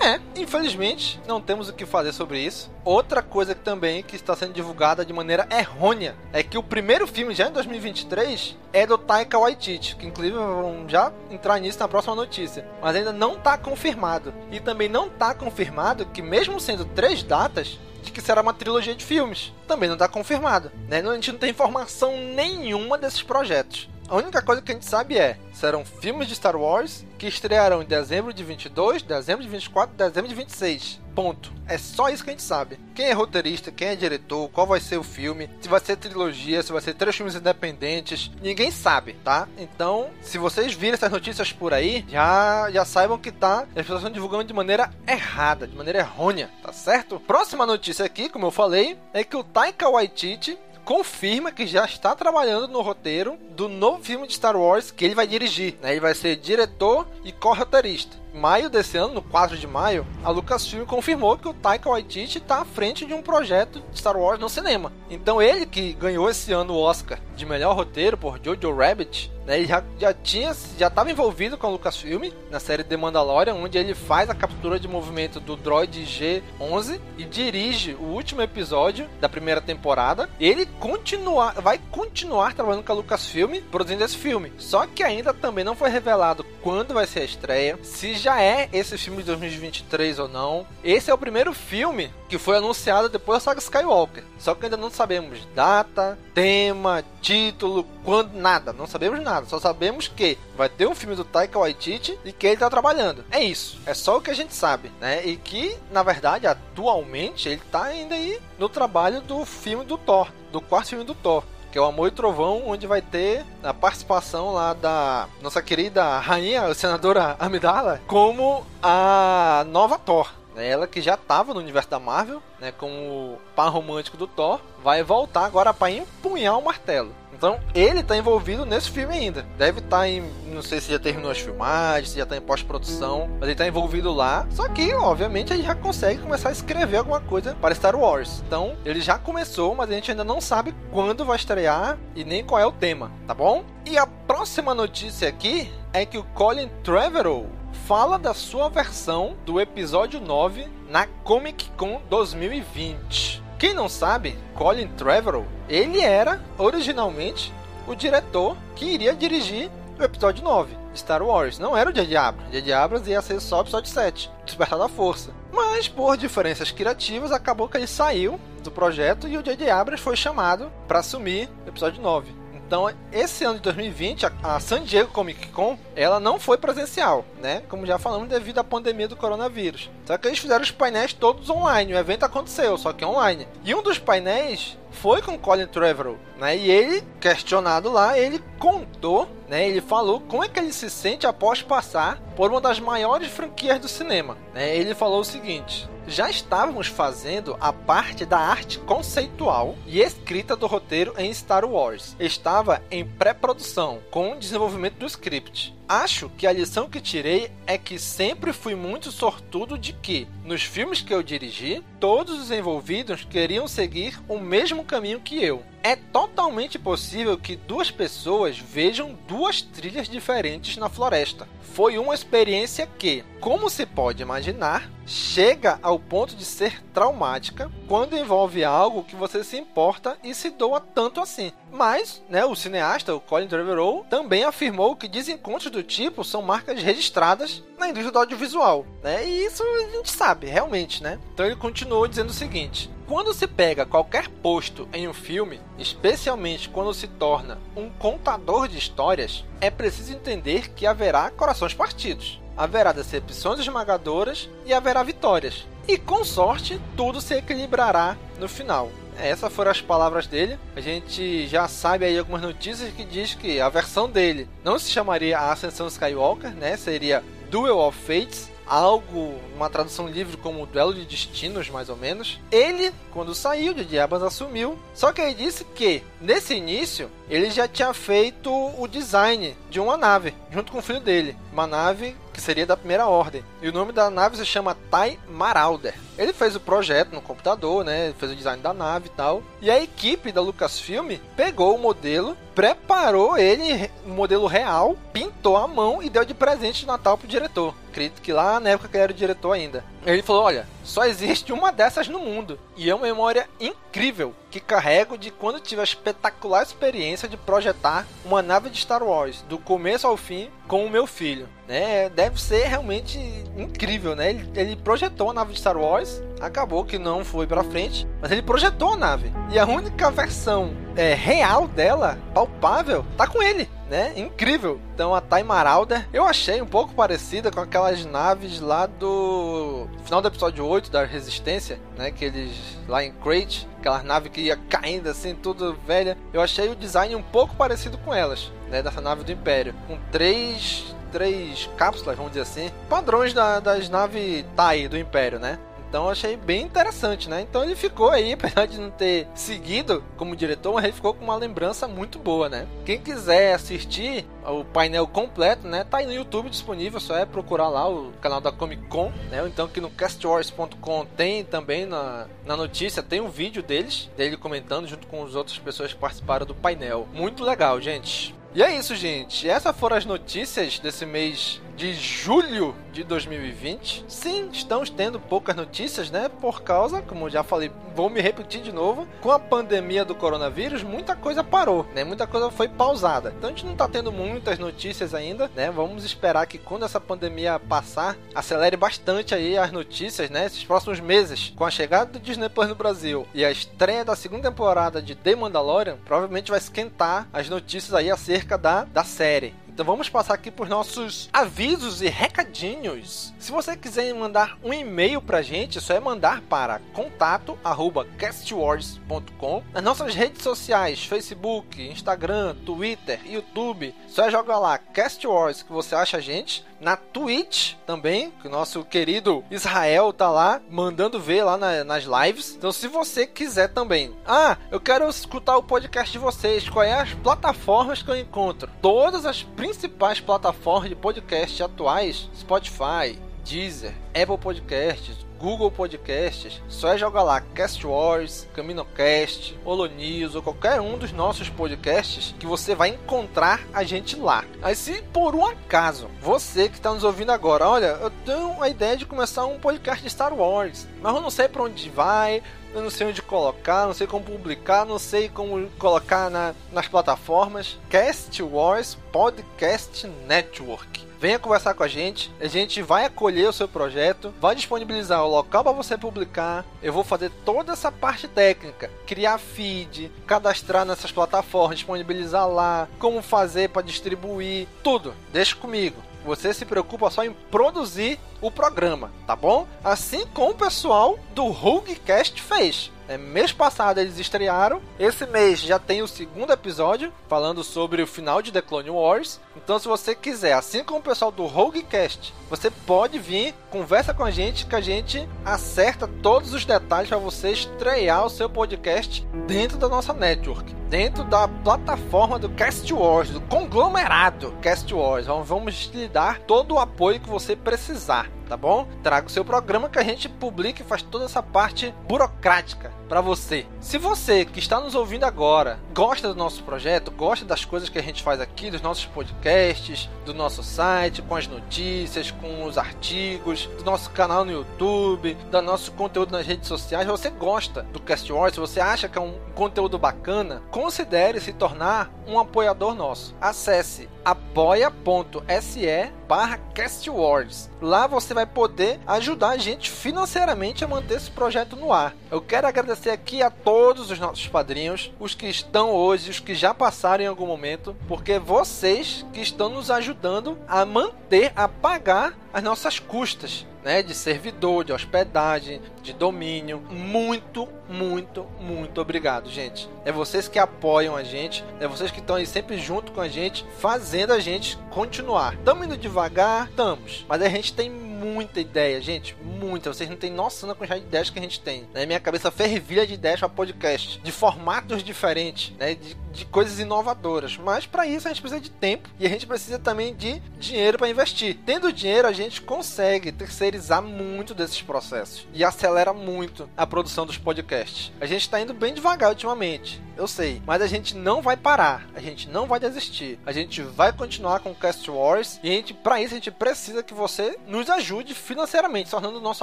É, 0.00 0.20
infelizmente, 0.36 1.20
não 1.26 1.40
temos 1.40 1.68
o 1.68 1.72
que 1.72 1.84
fazer 1.84 2.12
sobre 2.12 2.38
isso. 2.38 2.70
Outra 2.84 3.20
coisa 3.20 3.52
que 3.54 3.62
também 3.62 4.02
que 4.02 4.14
está 4.14 4.36
sendo 4.36 4.52
divulgada 4.52 5.04
de 5.04 5.12
maneira 5.12 5.48
errônea 5.50 6.14
é 6.32 6.40
que 6.40 6.56
o 6.56 6.62
primeiro 6.62 7.04
filme, 7.06 7.34
já 7.34 7.48
em 7.48 7.52
2023, 7.52 8.56
é 8.72 8.86
do 8.86 8.96
Taika 8.96 9.38
Waititi, 9.38 9.96
que 9.96 10.06
inclusive 10.06 10.36
vamos 10.36 10.90
já 10.90 11.12
entrar 11.30 11.58
nisso 11.58 11.80
na 11.80 11.88
próxima 11.88 12.14
notícia. 12.14 12.64
Mas 12.80 12.94
ainda 12.94 13.12
não 13.12 13.34
está 13.34 13.58
confirmado. 13.58 14.32
E 14.52 14.60
também 14.60 14.88
não 14.88 15.08
está 15.08 15.34
confirmado 15.34 16.06
que 16.06 16.22
mesmo 16.22 16.60
sendo 16.60 16.84
três 16.84 17.24
datas, 17.24 17.78
de 18.02 18.10
que 18.12 18.20
será 18.20 18.40
uma 18.40 18.54
trilogia 18.54 18.94
de 18.94 19.04
filmes. 19.04 19.52
Também 19.66 19.88
não 19.88 19.96
está 19.96 20.08
confirmado. 20.08 20.70
Né? 20.88 21.00
A 21.00 21.14
gente 21.14 21.32
não 21.32 21.38
tem 21.38 21.50
informação 21.50 22.16
nenhuma 22.16 22.96
desses 22.98 23.22
projetos. 23.22 23.88
A 24.08 24.16
única 24.16 24.40
coisa 24.40 24.62
que 24.62 24.72
a 24.72 24.74
gente 24.74 24.86
sabe 24.86 25.18
é: 25.18 25.36
serão 25.52 25.84
filmes 25.84 26.26
de 26.26 26.34
Star 26.34 26.56
Wars 26.56 27.04
que 27.18 27.26
estrearão 27.26 27.82
em 27.82 27.86
dezembro 27.86 28.32
de 28.32 28.42
22, 28.42 29.02
dezembro 29.02 29.42
de 29.42 29.50
24, 29.50 29.94
dezembro 29.96 30.28
de 30.28 30.34
26. 30.34 31.00
Ponto. 31.14 31.52
É 31.66 31.76
só 31.76 32.08
isso 32.08 32.22
que 32.22 32.30
a 32.30 32.32
gente 32.32 32.44
sabe. 32.44 32.78
Quem 32.94 33.06
é 33.06 33.12
roteirista, 33.12 33.72
quem 33.72 33.88
é 33.88 33.96
diretor, 33.96 34.48
qual 34.50 34.68
vai 34.68 34.78
ser 34.78 34.98
o 34.98 35.02
filme, 35.02 35.50
se 35.60 35.68
vai 35.68 35.80
ser 35.80 35.96
trilogia, 35.96 36.62
se 36.62 36.70
vai 36.70 36.80
ser 36.80 36.94
três 36.94 37.16
filmes 37.16 37.34
independentes, 37.34 38.30
ninguém 38.40 38.70
sabe, 38.70 39.14
tá? 39.24 39.48
Então, 39.58 40.10
se 40.22 40.38
vocês 40.38 40.72
virem 40.74 40.94
essas 40.94 41.10
notícias 41.10 41.52
por 41.52 41.74
aí, 41.74 42.06
já, 42.08 42.70
já 42.70 42.84
saibam 42.84 43.18
que 43.18 43.32
tá, 43.32 43.62
as 43.62 43.82
pessoas 43.82 43.98
estão 43.98 44.12
divulgando 44.12 44.44
de 44.44 44.54
maneira 44.54 44.90
errada, 45.08 45.66
de 45.66 45.76
maneira 45.76 45.98
errônea, 45.98 46.50
tá 46.62 46.72
certo? 46.72 47.18
Próxima 47.18 47.66
notícia 47.66 48.04
aqui, 48.04 48.28
como 48.28 48.46
eu 48.46 48.52
falei, 48.52 48.96
é 49.12 49.24
que 49.24 49.36
o 49.36 49.42
Taika 49.42 49.90
Waititi 49.90 50.56
confirma 50.88 51.52
que 51.52 51.66
já 51.66 51.84
está 51.84 52.14
trabalhando 52.14 52.66
no 52.66 52.80
roteiro 52.80 53.36
do 53.50 53.68
novo 53.68 54.02
filme 54.02 54.26
de 54.26 54.32
Star 54.32 54.56
Wars 54.56 54.90
que 54.90 55.04
ele 55.04 55.14
vai 55.14 55.26
dirigir. 55.26 55.74
Né? 55.82 55.90
Ele 55.90 56.00
vai 56.00 56.14
ser 56.14 56.36
diretor 56.36 57.06
e 57.22 57.30
co-roteirista 57.30 58.16
maio 58.38 58.70
desse 58.70 58.96
ano, 58.96 59.14
no 59.14 59.22
4 59.22 59.56
de 59.56 59.66
maio, 59.66 60.06
a 60.24 60.30
Lucasfilm 60.30 60.84
confirmou 60.84 61.36
que 61.36 61.48
o 61.48 61.54
Taika 61.54 61.90
Waititi 61.90 62.38
está 62.38 62.60
à 62.60 62.64
frente 62.64 63.04
de 63.04 63.12
um 63.12 63.22
projeto 63.22 63.82
de 63.92 63.98
Star 63.98 64.16
Wars 64.16 64.40
no 64.40 64.48
cinema. 64.48 64.92
Então 65.10 65.42
ele 65.42 65.66
que 65.66 65.92
ganhou 65.92 66.30
esse 66.30 66.52
ano 66.52 66.74
o 66.74 66.80
Oscar 66.80 67.18
de 67.36 67.46
melhor 67.46 67.74
roteiro 67.74 68.16
por 68.16 68.38
Jojo 68.42 68.74
Rabbit, 68.74 69.30
né, 69.46 69.58
ele 69.58 69.66
já, 69.66 69.82
já 69.98 70.12
tinha 70.12 70.54
já 70.76 70.88
estava 70.88 71.10
envolvido 71.10 71.56
com 71.56 71.66
a 71.66 71.70
Lucasfilm 71.70 72.30
na 72.50 72.60
série 72.60 72.84
The 72.84 72.96
Mandalorian, 72.96 73.54
onde 73.54 73.78
ele 73.78 73.94
faz 73.94 74.28
a 74.28 74.34
captura 74.34 74.78
de 74.78 74.86
movimento 74.86 75.40
do 75.40 75.56
droid 75.56 76.02
G11 76.02 77.00
e 77.16 77.24
dirige 77.24 77.94
o 77.94 78.02
último 78.02 78.42
episódio 78.42 79.08
da 79.20 79.28
primeira 79.28 79.60
temporada. 79.60 80.28
Ele 80.38 80.66
continua, 80.78 81.52
vai 81.52 81.80
continuar 81.90 82.54
trabalhando 82.54 82.84
com 82.84 82.92
a 82.92 82.96
Lucasfilm 82.96 83.62
produzindo 83.70 84.04
esse 84.04 84.16
filme. 84.16 84.52
Só 84.58 84.86
que 84.86 85.02
ainda 85.02 85.32
também 85.32 85.64
não 85.64 85.74
foi 85.74 85.88
revelado 85.88 86.44
quando 86.62 86.92
vai 86.92 87.06
ser 87.06 87.20
a 87.20 87.24
estreia, 87.24 87.78
se 87.82 88.14
já 88.14 88.27
é 88.36 88.68
esse 88.72 88.98
filme 88.98 89.18
de 89.18 89.26
2023 89.26 90.18
ou 90.18 90.28
não. 90.28 90.66
Esse 90.82 91.10
é 91.10 91.14
o 91.14 91.18
primeiro 91.18 91.52
filme 91.52 92.10
que 92.28 92.38
foi 92.38 92.56
anunciado 92.56 93.08
depois 93.08 93.38
da 93.38 93.44
saga 93.44 93.60
Skywalker. 93.60 94.24
Só 94.38 94.54
que 94.54 94.66
ainda 94.66 94.76
não 94.76 94.90
sabemos 94.90 95.46
data, 95.54 96.18
tema, 96.34 97.04
título, 97.20 97.86
quando, 98.04 98.34
nada. 98.34 98.72
Não 98.72 98.86
sabemos 98.86 99.20
nada. 99.20 99.46
Só 99.46 99.58
sabemos 99.58 100.08
que 100.08 100.36
vai 100.56 100.68
ter 100.68 100.86
um 100.86 100.94
filme 100.94 101.16
do 101.16 101.24
Taika 101.24 101.58
Waititi 101.58 102.18
e 102.24 102.32
que 102.32 102.46
ele 102.46 102.54
está 102.54 102.68
trabalhando. 102.68 103.24
É 103.30 103.42
isso. 103.42 103.78
É 103.86 103.94
só 103.94 104.18
o 104.18 104.20
que 104.20 104.30
a 104.30 104.34
gente 104.34 104.54
sabe, 104.54 104.90
né? 105.00 105.24
E 105.24 105.36
que, 105.36 105.76
na 105.90 106.02
verdade, 106.02 106.46
atualmente 106.46 107.48
ele 107.48 107.62
está 107.64 107.84
ainda 107.84 108.14
aí 108.14 108.40
no 108.58 108.68
trabalho 108.68 109.20
do 109.20 109.44
filme 109.44 109.84
do 109.84 109.96
Thor, 109.96 110.30
do 110.52 110.60
quarto 110.60 110.88
filme 110.88 111.04
do 111.04 111.14
Thor 111.14 111.44
que 111.70 111.78
é 111.78 111.80
o 111.80 111.84
Amor 111.84 112.08
e 112.08 112.10
Trovão, 112.10 112.62
onde 112.66 112.86
vai 112.86 113.02
ter 113.02 113.44
a 113.62 113.74
participação 113.74 114.52
lá 114.52 114.72
da 114.72 115.28
nossa 115.42 115.62
querida 115.62 116.18
rainha, 116.18 116.72
senadora 116.74 117.36
Amidala, 117.38 118.00
como 118.06 118.64
a 118.82 119.64
nova 119.68 119.98
Thor. 119.98 120.37
Ela 120.64 120.86
que 120.86 121.00
já 121.00 121.14
estava 121.14 121.54
no 121.54 121.60
universo 121.60 121.90
da 121.90 121.98
Marvel, 121.98 122.42
né, 122.60 122.72
como 122.72 123.38
par 123.54 123.68
romântico 123.68 124.16
do 124.16 124.26
Thor, 124.26 124.60
vai 124.82 125.02
voltar 125.02 125.44
agora 125.44 125.72
para 125.72 125.90
empunhar 125.90 126.58
o 126.58 126.64
martelo. 126.64 127.14
Então, 127.32 127.60
ele 127.72 128.00
está 128.00 128.16
envolvido 128.16 128.66
nesse 128.66 128.90
filme 128.90 129.14
ainda. 129.14 129.46
Deve 129.56 129.78
estar 129.78 129.98
tá 129.98 130.08
em. 130.08 130.28
Não 130.46 130.60
sei 130.60 130.80
se 130.80 130.90
já 130.90 130.98
terminou 130.98 131.30
as 131.30 131.38
filmagens, 131.38 132.10
se 132.10 132.16
já 132.16 132.24
está 132.24 132.36
em 132.36 132.40
pós-produção, 132.40 133.28
mas 133.34 133.42
ele 133.42 133.52
está 133.52 133.64
envolvido 133.64 134.12
lá. 134.12 134.44
Só 134.50 134.68
que, 134.68 134.92
obviamente, 134.92 135.52
ele 135.52 135.62
já 135.62 135.74
consegue 135.74 136.20
começar 136.20 136.48
a 136.48 136.52
escrever 136.52 136.96
alguma 136.96 137.20
coisa 137.20 137.54
para 137.54 137.74
Star 137.76 137.94
Wars. 137.94 138.42
Então, 138.44 138.76
ele 138.84 139.00
já 139.00 139.18
começou, 139.18 139.72
mas 139.72 139.88
a 139.88 139.92
gente 139.92 140.10
ainda 140.10 140.24
não 140.24 140.40
sabe 140.40 140.74
quando 140.90 141.24
vai 141.24 141.36
estrear 141.36 141.96
e 142.16 142.24
nem 142.24 142.44
qual 142.44 142.60
é 142.60 142.66
o 142.66 142.72
tema, 142.72 143.12
tá 143.24 143.34
bom? 143.34 143.64
E 143.86 143.96
a 143.96 144.06
próxima 144.06 144.74
notícia 144.74 145.28
aqui 145.28 145.72
é 145.92 146.04
que 146.04 146.18
o 146.18 146.24
Colin 146.24 146.68
Trevorrow 146.82 147.46
fala 147.72 148.18
da 148.18 148.34
sua 148.34 148.68
versão 148.68 149.36
do 149.44 149.60
episódio 149.60 150.20
9 150.20 150.68
na 150.88 151.06
Comic 151.24 151.70
Con 151.76 152.00
2020. 152.08 153.42
Quem 153.58 153.74
não 153.74 153.88
sabe, 153.88 154.38
Colin 154.54 154.88
Trevorrow, 154.88 155.46
ele 155.68 156.00
era 156.00 156.40
originalmente 156.56 157.52
o 157.86 157.94
diretor 157.94 158.56
que 158.76 158.84
iria 158.84 159.14
dirigir 159.14 159.70
o 159.98 160.02
episódio 160.02 160.44
9 160.44 160.76
de 160.92 160.98
Star 161.00 161.22
Wars. 161.22 161.58
Não 161.58 161.76
era 161.76 161.90
o 161.90 161.92
J.J. 161.92 162.16
Abrams. 162.16 162.52
J.J. 162.52 162.72
Abrams 162.72 163.10
ia 163.10 163.20
ser 163.20 163.40
só 163.40 163.58
o 163.58 163.62
episódio 163.62 163.90
7, 163.90 164.30
Despertar 164.44 164.78
da 164.78 164.88
Força. 164.88 165.32
Mas, 165.52 165.88
por 165.88 166.16
diferenças 166.16 166.70
criativas, 166.70 167.32
acabou 167.32 167.68
que 167.68 167.76
ele 167.76 167.86
saiu 167.86 168.38
do 168.62 168.70
projeto 168.70 169.26
e 169.26 169.36
o 169.36 169.42
J.J. 169.42 169.96
Foi 169.96 170.14
chamado 170.14 170.70
para 170.86 171.00
assumir 171.00 171.48
o 171.64 171.68
episódio 171.68 172.00
9. 172.00 172.37
Então, 172.68 172.92
esse 173.10 173.44
ano 173.44 173.54
de 173.54 173.62
2020, 173.62 174.26
a 174.42 174.60
San 174.60 174.82
Diego 174.82 175.10
Comic 175.10 175.48
Con, 175.48 175.78
ela 175.96 176.20
não 176.20 176.38
foi 176.38 176.58
presencial, 176.58 177.24
né? 177.40 177.62
Como 177.66 177.86
já 177.86 177.98
falamos, 177.98 178.28
devido 178.28 178.58
à 178.58 178.64
pandemia 178.64 179.08
do 179.08 179.16
coronavírus. 179.16 179.88
Só 180.04 180.18
que 180.18 180.28
eles 180.28 180.38
fizeram 180.38 180.62
os 180.62 180.70
painéis 180.70 181.14
todos 181.14 181.48
online. 181.48 181.94
O 181.94 181.98
evento 181.98 182.24
aconteceu, 182.24 182.76
só 182.76 182.92
que 182.92 183.06
online. 183.06 183.48
E 183.64 183.74
um 183.74 183.82
dos 183.82 183.98
painéis 183.98 184.76
foi 184.90 185.22
com 185.22 185.38
Colin 185.38 185.66
Trevorrow, 185.66 186.18
né? 186.38 186.56
E 186.56 186.70
ele, 186.70 187.02
questionado 187.20 187.90
lá, 187.90 188.18
ele 188.18 188.42
contou, 188.58 189.28
né? 189.48 189.68
Ele 189.68 189.80
falou 189.80 190.20
como 190.20 190.44
é 190.44 190.48
que 190.48 190.58
ele 190.58 190.72
se 190.72 190.88
sente 190.88 191.26
após 191.26 191.62
passar 191.62 192.20
por 192.36 192.50
uma 192.50 192.60
das 192.60 192.78
maiores 192.78 193.28
franquias 193.28 193.80
do 193.80 193.88
cinema. 193.88 194.36
Né? 194.54 194.76
Ele 194.76 194.94
falou 194.94 195.20
o 195.20 195.24
seguinte: 195.24 195.88
já 196.08 196.30
estávamos 196.30 196.86
fazendo 196.86 197.56
a 197.60 197.70
parte 197.70 198.24
da 198.24 198.38
arte 198.38 198.78
conceitual 198.78 199.76
e 199.86 200.00
escrita 200.00 200.56
do 200.56 200.66
roteiro 200.66 201.12
em 201.18 201.32
Star 201.34 201.66
Wars. 201.66 202.16
Estava 202.18 202.82
em 202.90 203.04
pré-produção, 203.04 204.00
com 204.10 204.32
o 204.32 204.38
desenvolvimento 204.38 204.94
do 204.94 205.06
script. 205.06 205.76
Acho 205.86 206.30
que 206.30 206.46
a 206.46 206.52
lição 206.52 206.88
que 206.88 207.00
tirei 207.00 207.50
é 207.66 207.76
que 207.78 207.98
sempre 207.98 208.52
fui 208.52 208.74
muito 208.74 209.10
sortudo 209.10 209.78
de 209.78 209.92
que, 209.92 210.26
nos 210.44 210.62
filmes 210.62 211.00
que 211.00 211.12
eu 211.12 211.22
dirigi, 211.22 211.82
todos 212.00 212.38
os 212.38 212.50
envolvidos 212.50 213.24
queriam 213.24 213.68
seguir 213.68 214.18
o 214.28 214.38
mesmo 214.38 214.84
caminho 214.84 215.20
que 215.20 215.42
eu. 215.42 215.62
É 215.82 215.94
totalmente 215.94 216.78
possível 216.78 217.38
que 217.38 217.56
duas 217.56 217.90
pessoas 217.90 218.58
vejam 218.58 219.16
duas 219.26 219.62
trilhas 219.62 220.08
diferentes 220.08 220.76
na 220.76 220.88
floresta. 220.88 221.48
Foi 221.62 221.96
uma 221.96 222.14
experiência 222.14 222.88
que, 222.98 223.24
como 223.40 223.70
se 223.70 223.86
pode 223.86 224.20
imaginar, 224.20 224.90
chega 225.06 225.78
ao 225.80 225.98
ponto 225.98 226.34
de 226.34 226.44
ser 226.44 226.82
traumática 226.92 227.70
quando 227.86 228.16
envolve 228.16 228.64
algo 228.64 229.04
que 229.04 229.14
você 229.14 229.44
se 229.44 229.56
importa 229.56 230.18
e 230.24 230.34
se 230.34 230.50
doa 230.50 230.80
tanto 230.80 231.20
assim. 231.20 231.52
Mas, 231.70 232.20
né, 232.28 232.44
o 232.44 232.56
cineasta, 232.56 233.14
o 233.14 233.20
Colin 233.20 233.46
Trevorrow, 233.46 234.04
também 234.10 234.42
afirmou 234.42 234.96
que 234.96 235.06
desencontros 235.06 235.70
do 235.70 235.82
tipo 235.82 236.24
são 236.24 236.42
marcas 236.42 236.82
registradas 236.82 237.62
na 237.78 237.88
indústria 237.88 238.12
do 238.12 238.18
audiovisual, 238.18 238.84
né? 239.02 239.24
E 239.24 239.44
isso 239.44 239.62
a 239.62 239.96
gente 239.96 240.10
sabe, 240.10 240.48
realmente, 240.48 241.02
né? 241.02 241.18
Então 241.32 241.46
ele 241.46 241.54
continuou 241.54 242.08
dizendo 242.08 242.30
o 242.30 242.34
seguinte: 242.34 242.90
quando 243.08 243.32
se 243.32 243.46
pega 243.46 243.86
qualquer 243.86 244.28
posto 244.28 244.86
em 244.92 245.08
um 245.08 245.14
filme, 245.14 245.58
especialmente 245.78 246.68
quando 246.68 246.92
se 246.92 247.08
torna 247.08 247.58
um 247.74 247.88
contador 247.88 248.68
de 248.68 248.76
histórias, 248.76 249.46
é 249.62 249.70
preciso 249.70 250.12
entender 250.12 250.68
que 250.72 250.86
haverá 250.86 251.30
corações 251.30 251.72
partidos. 251.72 252.38
Haverá 252.54 252.92
decepções 252.92 253.60
esmagadoras 253.60 254.50
e 254.66 254.74
haverá 254.74 255.02
vitórias. 255.02 255.66
E 255.86 255.96
com 255.96 256.22
sorte, 256.22 256.78
tudo 256.96 257.20
se 257.20 257.34
equilibrará 257.34 258.14
no 258.38 258.48
final. 258.48 258.90
Essas 259.18 259.52
foram 259.52 259.70
as 259.70 259.80
palavras 259.80 260.26
dele. 260.26 260.58
A 260.76 260.80
gente 260.80 261.46
já 261.46 261.66
sabe 261.66 262.04
aí 262.04 262.18
algumas 262.18 262.42
notícias 262.42 262.92
que 262.92 263.04
diz 263.04 263.32
que 263.32 263.58
a 263.58 263.70
versão 263.70 264.08
dele 264.08 264.48
não 264.62 264.78
se 264.78 264.90
chamaria 264.90 265.38
a 265.38 265.50
Ascensão 265.50 265.86
Skywalker, 265.88 266.50
né? 266.50 266.76
Seria 266.76 267.24
Duel 267.50 267.78
of 267.78 267.98
Fates, 267.98 268.50
algo, 268.68 269.34
uma 269.54 269.70
tradução 269.70 270.06
livre 270.06 270.36
como 270.36 270.66
Duelo 270.66 270.94
de 270.94 271.04
Destinos, 271.04 271.70
mais 271.70 271.88
ou 271.88 271.96
menos. 271.96 272.38
Ele, 272.50 272.92
quando 273.12 273.34
saiu, 273.34 273.72
de 273.72 273.98
Abrams 273.98 274.26
assumiu. 274.26 274.78
Só 274.94 275.12
que 275.12 275.20
ele 275.20 275.34
disse 275.34 275.64
que, 275.64 276.02
nesse 276.20 276.54
início, 276.54 277.10
ele 277.28 277.50
já 277.50 277.66
tinha 277.66 277.92
feito 277.94 278.50
o 278.52 278.86
design 278.86 279.56
de 279.70 279.80
uma 279.80 279.96
nave, 279.96 280.34
junto 280.50 280.72
com 280.72 280.78
o 280.78 280.82
filho 280.82 281.00
dele. 281.00 281.36
Uma 281.52 281.66
nave 281.66 282.16
que 282.32 282.40
seria 282.40 282.64
da 282.64 282.76
primeira 282.76 283.06
ordem. 283.06 283.44
E 283.60 283.68
o 283.68 283.72
nome 283.72 283.92
da 283.92 284.08
nave 284.08 284.36
se 284.36 284.46
chama 284.46 284.76
Tai 284.90 285.18
Marauder. 285.28 285.94
Ele 286.16 286.32
fez 286.32 286.54
o 286.54 286.60
projeto 286.60 287.12
no 287.12 287.20
computador, 287.20 287.84
né? 287.84 288.14
Fez 288.18 288.32
o 288.32 288.36
design 288.36 288.62
da 288.62 288.72
nave 288.72 289.06
e 289.06 289.10
tal. 289.10 289.42
E 289.60 289.70
a 289.70 289.82
equipe 289.82 290.30
da 290.30 290.40
Lucasfilm 290.40 291.18
pegou 291.36 291.74
o 291.74 291.78
modelo, 291.78 292.36
preparou 292.54 293.36
ele, 293.36 293.90
o 294.06 294.10
modelo 294.10 294.46
real, 294.46 294.96
pintou 295.12 295.56
a 295.56 295.66
mão 295.66 296.02
e 296.02 296.08
deu 296.08 296.24
de 296.24 296.34
presente 296.34 296.80
de 296.80 296.86
Natal 296.86 297.18
pro 297.18 297.26
diretor. 297.26 297.74
Acredito 297.90 298.22
que 298.22 298.32
lá 298.32 298.60
na 298.60 298.70
época 298.70 298.88
que 298.88 298.96
ele 298.96 299.02
era 299.04 299.12
o 299.12 299.16
diretor 299.16 299.52
ainda. 299.52 299.84
Ele 300.12 300.22
falou: 300.22 300.44
Olha, 300.44 300.66
só 300.82 301.04
existe 301.04 301.52
uma 301.52 301.70
dessas 301.70 302.08
no 302.08 302.18
mundo. 302.18 302.58
E 302.76 302.88
é 302.88 302.94
uma 302.94 303.06
memória 303.06 303.48
incrível 303.60 304.34
que 304.50 304.58
carrego 304.58 305.18
de 305.18 305.30
quando 305.30 305.60
tive 305.60 305.82
a 305.82 305.84
espetacular 305.84 306.62
experiência 306.62 307.28
de 307.28 307.36
projetar 307.36 308.06
uma 308.24 308.40
nave 308.40 308.70
de 308.70 308.80
Star 308.80 309.02
Wars, 309.02 309.42
do 309.42 309.58
começo 309.58 310.06
ao 310.06 310.16
fim, 310.16 310.50
com 310.68 310.84
o 310.84 310.90
meu 310.90 311.06
filho. 311.06 311.48
Né? 311.66 312.08
Deve 312.10 312.40
ser 312.40 312.66
realmente 312.66 313.18
incrível, 313.56 314.14
né? 314.14 314.30
Ele, 314.30 314.50
ele 314.54 314.76
projetou 314.76 315.30
a 315.30 315.34
nave 315.34 315.52
de 315.52 315.58
Star 315.58 315.76
Wars, 315.76 316.22
acabou 316.40 316.84
que 316.84 316.98
não 316.98 317.24
foi 317.24 317.46
pra 317.46 317.64
frente, 317.64 318.06
mas 318.20 318.30
ele 318.30 318.42
projetou 318.42 318.92
a 318.92 318.96
nave. 318.96 319.32
E 319.50 319.58
a 319.58 319.66
única 319.66 320.10
versão 320.10 320.72
é, 320.96 321.14
real 321.14 321.66
dela, 321.66 322.18
palpável, 322.32 323.04
tá 323.16 323.26
com 323.26 323.42
ele 323.42 323.68
né? 323.88 324.12
Incrível. 324.16 324.80
Então 324.94 325.14
a 325.14 325.20
Time 325.20 325.44
Marauder 325.44 326.06
eu 326.12 326.24
achei 326.26 326.60
um 326.60 326.66
pouco 326.66 326.94
parecida 326.94 327.50
com 327.50 327.60
aquelas 327.60 328.04
naves 328.04 328.60
lá 328.60 328.86
do 328.86 329.88
final 330.04 330.20
do 330.20 330.28
episódio 330.28 330.66
8 330.66 330.90
da 330.90 331.04
Resistência, 331.04 331.80
né? 331.96 332.10
Que 332.10 332.26
eles 332.26 332.52
lá 332.86 333.02
em 333.02 333.12
Crate, 333.12 333.68
aquela 333.78 334.02
nave 334.02 334.28
que 334.28 334.42
ia 334.42 334.56
caindo 334.56 335.08
assim, 335.08 335.34
tudo 335.34 335.76
velha. 335.86 336.16
Eu 336.32 336.40
achei 336.40 336.68
o 336.68 336.76
design 336.76 337.14
um 337.16 337.22
pouco 337.22 337.56
parecido 337.56 337.98
com 337.98 338.14
elas, 338.14 338.52
né? 338.68 338.82
Dessa 338.82 339.00
nave 339.00 339.24
do 339.24 339.32
Império, 339.32 339.74
com 339.86 339.98
três 340.10 340.94
três 341.10 341.68
cápsulas, 341.76 342.16
vamos 342.16 342.32
dizer 342.32 342.42
assim, 342.42 342.70
padrões 342.88 343.32
da, 343.32 343.60
das 343.60 343.88
naves 343.88 344.44
TIE 344.44 344.88
do 344.88 344.98
Império, 344.98 345.38
né? 345.38 345.58
Então 345.88 346.08
achei 346.08 346.36
bem 346.36 346.62
interessante, 346.64 347.30
né? 347.30 347.40
Então 347.40 347.64
ele 347.64 347.74
ficou 347.74 348.10
aí, 348.10 348.34
apesar 348.34 348.66
de 348.66 348.78
não 348.78 348.90
ter 348.90 349.26
seguido 349.34 350.04
como 350.18 350.36
diretor, 350.36 350.74
mas 350.74 350.84
ele 350.84 350.92
ficou 350.92 351.14
com 351.14 351.24
uma 351.24 351.36
lembrança 351.36 351.88
muito 351.88 352.18
boa, 352.18 352.48
né? 352.48 352.66
Quem 352.84 353.00
quiser 353.00 353.54
assistir 353.54 354.26
o 354.46 354.64
painel 354.64 355.06
completo, 355.06 355.66
né? 355.66 355.84
Tá 355.84 355.98
aí 355.98 356.06
no 356.06 356.12
YouTube 356.12 356.50
disponível, 356.50 357.00
só 357.00 357.16
é 357.16 357.24
procurar 357.24 357.68
lá 357.68 357.88
o 357.88 358.12
canal 358.20 358.40
da 358.40 358.52
Comic 358.52 358.86
Con, 358.88 359.10
né? 359.30 359.42
Então 359.46 359.64
aqui 359.64 359.80
no 359.80 359.90
castwars.com 359.90 361.06
tem 361.16 361.42
também 361.42 361.86
na, 361.86 362.26
na 362.44 362.56
notícia, 362.56 363.02
tem 363.02 363.20
um 363.20 363.30
vídeo 363.30 363.62
deles, 363.62 364.10
dele 364.14 364.36
comentando 364.36 364.86
junto 364.86 365.06
com 365.06 365.24
as 365.24 365.34
outras 365.34 365.58
pessoas 365.58 365.92
que 365.92 365.98
participaram 365.98 366.44
do 366.44 366.54
painel. 366.54 367.08
Muito 367.14 367.42
legal, 367.42 367.80
gente. 367.80 368.37
E 368.54 368.62
é 368.62 368.74
isso, 368.76 368.96
gente. 368.96 369.48
Essas 369.48 369.76
foram 369.76 369.96
as 369.96 370.06
notícias 370.06 370.78
desse 370.78 371.04
mês 371.04 371.60
de 371.76 371.92
julho 371.94 372.74
de 372.98 373.04
2020. 373.04 374.04
Sim, 374.08 374.48
estamos 374.52 374.90
tendo 374.90 375.20
poucas 375.20 375.54
notícias, 375.54 376.10
né? 376.10 376.28
Por 376.28 376.62
causa, 376.62 377.00
como 377.00 377.30
já 377.30 377.44
falei, 377.44 377.70
vou 377.94 378.10
me 378.10 378.20
repetir 378.20 378.60
de 378.60 378.72
novo, 378.72 379.06
com 379.20 379.30
a 379.30 379.38
pandemia 379.38 380.04
do 380.04 380.14
coronavírus, 380.14 380.82
muita 380.82 381.14
coisa 381.14 381.44
parou, 381.44 381.86
né? 381.94 382.02
Muita 382.02 382.26
coisa 382.26 382.50
foi 382.50 382.68
pausada. 382.68 383.32
Então 383.36 383.50
a 383.50 383.52
gente 383.52 383.66
não 383.66 383.76
tá 383.76 383.86
tendo 383.88 384.10
muitas 384.10 384.58
notícias 384.58 385.14
ainda, 385.14 385.48
né? 385.54 385.70
Vamos 385.70 386.04
esperar 386.04 386.46
que 386.46 386.58
quando 386.58 386.84
essa 386.84 387.00
pandemia 387.00 387.60
passar, 387.60 388.16
acelere 388.34 388.76
bastante 388.76 389.34
aí 389.34 389.56
as 389.56 389.70
notícias, 389.70 390.28
né? 390.28 390.46
Esses 390.46 390.64
próximos 390.64 390.98
meses, 390.98 391.52
com 391.56 391.64
a 391.64 391.70
chegada 391.70 392.12
do 392.12 392.18
Disney 392.18 392.48
Plus 392.48 392.68
no 392.68 392.74
Brasil 392.74 393.26
e 393.32 393.44
a 393.44 393.50
estreia 393.50 394.04
da 394.04 394.16
segunda 394.16 394.50
temporada 394.50 395.00
de 395.00 395.14
The 395.14 395.36
Mandalorian, 395.36 395.98
provavelmente 396.04 396.50
vai 396.50 396.58
esquentar 396.58 397.28
as 397.32 397.48
notícias 397.48 397.94
aí 397.94 398.10
acerca 398.10 398.58
da, 398.58 398.82
da 398.84 399.04
série. 399.04 399.54
Então 399.78 399.86
vamos 399.86 400.08
passar 400.08 400.34
aqui 400.34 400.50
por 400.50 400.68
nossos 400.68 401.30
avisos 401.32 402.02
e 402.02 402.08
recadinhos. 402.08 403.32
Se 403.48 403.52
você 403.52 403.74
quiser 403.74 404.12
mandar 404.12 404.58
um 404.62 404.74
e-mail 404.74 405.22
pra 405.22 405.40
gente, 405.40 405.80
só 405.80 405.94
é 405.94 406.00
mandar 406.00 406.42
para 406.42 406.82
contato@castwars.com. 406.92 409.62
Nas 409.72 409.82
nossas 409.82 410.14
redes 410.14 410.42
sociais, 410.42 411.02
Facebook, 411.02 411.80
Instagram, 411.80 412.54
Twitter, 412.66 413.18
YouTube, 413.24 413.94
só 414.06 414.26
é 414.26 414.30
jogar 414.30 414.58
lá 414.58 414.76
Cast 414.76 415.26
que 415.66 415.72
você 415.72 415.94
acha 415.94 416.18
a 416.18 416.20
gente. 416.20 416.62
Na 416.78 416.94
Twitch 416.94 417.72
também, 417.86 418.30
que 418.32 418.48
o 418.48 418.50
nosso 418.50 418.84
querido 418.84 419.42
Israel 419.50 420.12
tá 420.12 420.30
lá 420.30 420.60
mandando 420.70 421.18
ver 421.18 421.42
lá 421.42 421.56
na, 421.56 421.82
nas 421.82 422.04
lives. 422.04 422.54
Então 422.54 422.70
se 422.70 422.86
você 422.86 423.26
quiser 423.26 423.68
também, 423.68 424.14
ah, 424.26 424.58
eu 424.70 424.78
quero 424.78 425.08
escutar 425.08 425.56
o 425.56 425.62
podcast 425.62 426.12
de 426.12 426.18
vocês, 426.18 426.68
quais 426.68 426.90
é 426.90 427.00
as 427.00 427.14
plataformas 427.14 428.02
que 428.02 428.10
eu 428.10 428.16
encontro? 428.16 428.68
Todas 428.82 429.24
as 429.24 429.42
principais 429.42 430.20
plataformas 430.20 430.90
de 430.90 430.94
podcast 430.94 431.62
atuais, 431.62 432.28
Spotify, 432.36 433.18
Deezer, 433.48 433.94
Apple 434.14 434.36
Podcasts, 434.36 435.16
Google 435.38 435.70
Podcasts, 435.70 436.60
só 436.68 436.92
é 436.92 436.98
jogar 436.98 437.22
lá 437.22 437.40
Cast 437.40 437.86
Wars, 437.86 438.46
CaminoCast, 438.54 439.58
Holonews 439.64 440.34
ou 440.34 440.42
qualquer 440.42 440.80
um 440.80 440.98
dos 440.98 441.12
nossos 441.12 441.48
podcasts 441.48 442.34
que 442.38 442.46
você 442.46 442.74
vai 442.74 442.90
encontrar 442.90 443.60
a 443.72 443.84
gente 443.84 444.16
lá. 444.16 444.44
Aí 444.60 444.74
se 444.74 445.02
por 445.12 445.34
um 445.34 445.46
acaso 445.46 446.10
você 446.20 446.68
que 446.68 446.74
está 446.74 446.92
nos 446.92 447.04
ouvindo 447.04 447.30
agora, 447.30 447.66
olha, 447.66 447.86
eu 447.86 448.10
tenho 448.26 448.62
a 448.62 448.68
ideia 448.68 448.96
de 448.96 449.06
começar 449.06 449.46
um 449.46 449.58
podcast 449.58 450.02
de 450.02 450.10
Star 450.10 450.34
Wars, 450.34 450.86
mas 451.00 451.14
eu 451.14 451.20
não 451.20 451.30
sei 451.30 451.48
para 451.48 451.62
onde 451.62 451.88
vai, 451.90 452.42
eu 452.74 452.82
não 452.82 452.90
sei 452.90 453.06
onde 453.06 453.22
colocar, 453.22 453.86
não 453.86 453.94
sei 453.94 454.06
como 454.06 454.24
publicar, 454.24 454.84
não 454.84 454.98
sei 454.98 455.28
como 455.28 455.68
colocar 455.78 456.30
na, 456.30 456.54
nas 456.72 456.86
plataformas. 456.86 457.78
Cast 457.88 458.42
Wars 458.42 458.96
Podcast 459.10 460.06
Network. 460.26 461.08
Venha 461.20 461.38
conversar 461.38 461.74
com 461.74 461.82
a 461.82 461.88
gente, 461.88 462.30
a 462.40 462.46
gente 462.46 462.80
vai 462.80 463.04
acolher 463.04 463.48
o 463.48 463.52
seu 463.52 463.66
projeto, 463.66 464.32
vai 464.40 464.54
disponibilizar 464.54 465.24
o 465.24 465.28
local 465.28 465.64
para 465.64 465.72
você 465.72 465.98
publicar. 465.98 466.64
Eu 466.80 466.92
vou 466.92 467.02
fazer 467.02 467.32
toda 467.44 467.72
essa 467.72 467.90
parte 467.90 468.28
técnica, 468.28 468.88
criar 469.04 469.36
feed, 469.38 470.12
cadastrar 470.28 470.84
nessas 470.84 471.10
plataformas, 471.10 471.78
disponibilizar 471.78 472.48
lá, 472.48 472.86
como 473.00 473.20
fazer 473.20 473.70
para 473.70 473.82
distribuir, 473.82 474.68
tudo. 474.80 475.12
Deixa 475.32 475.56
comigo. 475.56 476.00
Você 476.28 476.52
se 476.52 476.66
preocupa 476.66 477.08
só 477.08 477.24
em 477.24 477.32
produzir 477.32 478.20
o 478.42 478.50
programa, 478.50 479.10
tá 479.26 479.34
bom? 479.34 479.66
Assim 479.82 480.26
como 480.26 480.50
o 480.50 480.54
pessoal 480.54 481.18
do 481.34 481.46
Roguecast 481.46 482.42
fez. 482.42 482.92
É, 483.08 483.16
mês 483.16 483.52
passado 483.52 483.98
eles 483.98 484.18
estrearam. 484.18 484.82
Esse 484.98 485.26
mês 485.26 485.60
já 485.60 485.78
tem 485.78 486.02
o 486.02 486.06
segundo 486.06 486.52
episódio 486.52 487.10
falando 487.26 487.64
sobre 487.64 488.02
o 488.02 488.06
final 488.06 488.42
de 488.42 488.52
The 488.52 488.60
Clone 488.60 488.90
Wars. 488.90 489.40
Então, 489.56 489.78
se 489.78 489.88
você 489.88 490.14
quiser, 490.14 490.52
assim 490.52 490.84
como 490.84 491.00
o 491.00 491.02
pessoal 491.02 491.32
do 491.32 491.46
Roguecast, 491.46 492.34
você 492.50 492.70
pode 492.70 493.18
vir, 493.18 493.54
conversa 493.70 494.12
com 494.12 494.24
a 494.24 494.30
gente, 494.30 494.66
que 494.66 494.76
a 494.76 494.80
gente 494.80 495.26
acerta 495.44 496.06
todos 496.06 496.52
os 496.52 496.66
detalhes 496.66 497.08
para 497.08 497.18
você 497.18 497.50
estrear 497.50 498.26
o 498.26 498.30
seu 498.30 498.48
podcast 498.50 499.26
dentro 499.46 499.78
da 499.78 499.88
nossa 499.88 500.12
network, 500.12 500.74
dentro 500.90 501.24
da 501.24 501.48
plataforma 501.48 502.38
do 502.38 502.50
Cast 502.50 502.92
Wars, 502.92 503.30
do 503.30 503.40
conglomerado 503.40 504.52
Cast 504.60 504.92
Wars. 504.94 505.26
Vamos 505.26 505.90
lhe 505.94 506.08
dar 506.08 506.40
todo 506.40 506.74
o 506.74 506.78
apoio 506.78 507.20
que 507.20 507.28
você 507.28 507.56
precisar 507.56 508.30
tá 508.48 508.56
bom? 508.56 508.88
Traga 509.02 509.26
o 509.26 509.30
seu 509.30 509.44
programa 509.44 509.88
que 509.88 509.98
a 509.98 510.02
gente 510.02 510.28
publica 510.28 510.82
e 510.82 510.86
faz 510.86 511.02
toda 511.02 511.26
essa 511.26 511.42
parte 511.42 511.94
burocrática 512.08 512.90
para 513.08 513.20
você. 513.20 513.66
Se 513.80 513.98
você 513.98 514.44
que 514.44 514.58
está 514.58 514.80
nos 514.80 514.94
ouvindo 514.94 515.24
agora 515.24 515.78
gosta 515.94 516.28
do 516.28 516.34
nosso 516.34 516.62
projeto, 516.62 517.10
gosta 517.10 517.44
das 517.44 517.64
coisas 517.64 517.88
que 517.88 517.98
a 517.98 518.02
gente 518.02 518.22
faz 518.22 518.40
aqui, 518.40 518.70
dos 518.70 518.80
nossos 518.80 519.06
podcasts, 519.06 520.08
do 520.24 520.34
nosso 520.34 520.62
site, 520.62 521.22
com 521.22 521.36
as 521.36 521.46
notícias, 521.46 522.30
com 522.30 522.64
os 522.64 522.78
artigos, 522.78 523.66
do 523.78 523.84
nosso 523.84 524.10
canal 524.10 524.44
no 524.44 524.52
YouTube, 524.52 525.34
do 525.50 525.62
nosso 525.62 525.92
conteúdo 525.92 526.32
nas 526.32 526.46
redes 526.46 526.68
sociais, 526.68 527.06
você 527.06 527.30
gosta 527.30 527.82
do 527.84 528.00
Cast 528.00 528.32
Wars, 528.32 528.56
você 528.56 528.80
acha 528.80 529.08
que 529.08 529.18
é 529.18 529.20
um 529.20 529.38
conteúdo 529.54 529.98
bacana, 529.98 530.62
considere 530.70 531.40
se 531.40 531.52
tornar 531.52 532.10
um 532.26 532.38
apoiador 532.38 532.94
nosso. 532.94 533.34
Acesse 533.40 534.08
apoia.se 534.28 536.12
barra 536.28 536.58
castwords. 536.74 537.70
Lá 537.80 538.06
você 538.06 538.34
vai 538.34 538.44
poder 538.44 539.00
ajudar 539.06 539.50
a 539.50 539.56
gente 539.56 539.90
financeiramente 539.90 540.84
a 540.84 540.88
manter 540.88 541.14
esse 541.14 541.30
projeto 541.30 541.74
no 541.76 541.90
ar. 541.90 542.14
Eu 542.30 542.42
quero 542.42 542.66
agradecer 542.66 543.08
aqui 543.08 543.42
a 543.42 543.48
todos 543.48 544.10
os 544.10 544.18
nossos 544.18 544.46
padrinhos, 544.46 545.10
os 545.18 545.34
que 545.34 545.46
estão 545.46 545.92
hoje, 545.92 546.28
os 546.28 546.40
que 546.40 546.54
já 546.54 546.74
passaram 546.74 547.24
em 547.24 547.26
algum 547.26 547.46
momento, 547.46 547.96
porque 548.06 548.38
vocês 548.38 549.24
que 549.32 549.40
estão 549.40 549.70
nos 549.70 549.90
ajudando 549.90 550.58
a 550.68 550.84
manter, 550.84 551.50
a 551.56 551.66
pagar 551.66 552.36
as 552.52 552.62
nossas 552.62 552.98
custas 552.98 553.66
né, 553.88 554.02
de 554.02 554.14
servidor, 554.14 554.84
de 554.84 554.92
hospedagem, 554.92 555.80
de 556.02 556.12
domínio. 556.12 556.78
Muito, 556.90 557.66
muito, 557.88 558.46
muito 558.60 559.00
obrigado, 559.00 559.48
gente. 559.48 559.88
É 560.04 560.12
vocês 560.12 560.46
que 560.46 560.58
apoiam 560.58 561.16
a 561.16 561.22
gente, 561.22 561.64
é 561.80 561.88
vocês 561.88 562.10
que 562.10 562.20
estão 562.20 562.36
aí 562.36 562.44
sempre 562.44 562.76
junto 562.76 563.12
com 563.12 563.22
a 563.22 563.28
gente, 563.28 563.64
fazendo 563.78 564.34
a 564.34 564.40
gente 564.40 564.76
continuar. 564.90 565.54
Estamos 565.54 565.86
indo 565.86 565.96
devagar, 565.96 566.68
estamos, 566.68 567.24
mas 567.26 567.40
a 567.40 567.48
gente 567.48 567.72
tem 567.72 567.88
muita 567.88 568.60
ideia, 568.60 569.00
gente, 569.00 569.34
muita. 569.42 569.90
Vocês 569.90 570.10
não 570.10 570.18
têm 570.18 570.30
noção 570.30 570.68
da 570.68 570.74
quantidade 570.74 571.00
de 571.00 571.06
ideias 571.06 571.30
que 571.30 571.38
a 571.38 571.42
gente 571.42 571.58
tem. 571.58 571.88
Né? 571.94 572.04
minha 572.04 572.20
cabeça 572.20 572.50
fervilha 572.50 573.06
de 573.06 573.14
ideias 573.14 573.40
para 573.40 573.48
podcast, 573.48 574.20
de 574.20 574.30
formatos 574.30 575.02
diferentes, 575.02 575.72
né, 575.78 575.94
de, 575.94 576.14
de 576.32 576.44
coisas 576.46 576.78
inovadoras. 576.78 577.56
Mas 577.56 577.86
para 577.86 578.06
isso 578.06 578.26
a 578.26 578.30
gente 578.30 578.40
precisa 578.40 578.60
de 578.60 578.70
tempo 578.70 579.08
e 579.18 579.26
a 579.26 579.28
gente 579.28 579.46
precisa 579.46 579.78
também 579.78 580.14
de 580.14 580.40
dinheiro 580.58 580.98
para 580.98 581.08
investir. 581.08 581.58
Tendo 581.64 581.92
dinheiro, 581.92 582.28
a 582.28 582.32
gente 582.32 582.60
consegue 582.62 583.32
terceirizar 583.32 584.02
muito 584.02 584.54
desses 584.54 584.82
processos 584.82 585.46
e 585.52 585.64
acelera 585.64 586.12
muito 586.12 586.68
a 586.76 586.86
produção 586.86 587.26
dos 587.26 587.38
podcasts. 587.38 588.12
A 588.20 588.26
gente 588.26 588.42
está 588.42 588.60
indo 588.60 588.74
bem 588.74 588.94
devagar 588.94 589.30
ultimamente, 589.30 590.00
eu 590.18 590.26
sei, 590.26 590.60
mas 590.66 590.82
a 590.82 590.86
gente 590.86 591.16
não 591.16 591.40
vai 591.40 591.56
parar, 591.56 592.08
a 592.14 592.20
gente 592.20 592.48
não 592.48 592.66
vai 592.66 592.80
desistir. 592.80 593.38
A 593.46 593.52
gente 593.52 593.82
vai 593.82 594.12
continuar 594.12 594.60
com 594.60 594.72
o 594.72 594.74
Cast 594.74 595.08
Wars 595.08 595.60
e 595.62 595.68
a 595.70 595.72
gente, 595.72 595.94
para 595.94 596.20
isso 596.20 596.34
a 596.34 596.36
gente 596.36 596.50
precisa 596.50 597.02
que 597.04 597.14
você 597.14 597.56
nos 597.66 597.88
ajude 597.88 598.34
financeiramente, 598.34 599.10
tornando 599.10 599.40
nosso 599.40 599.62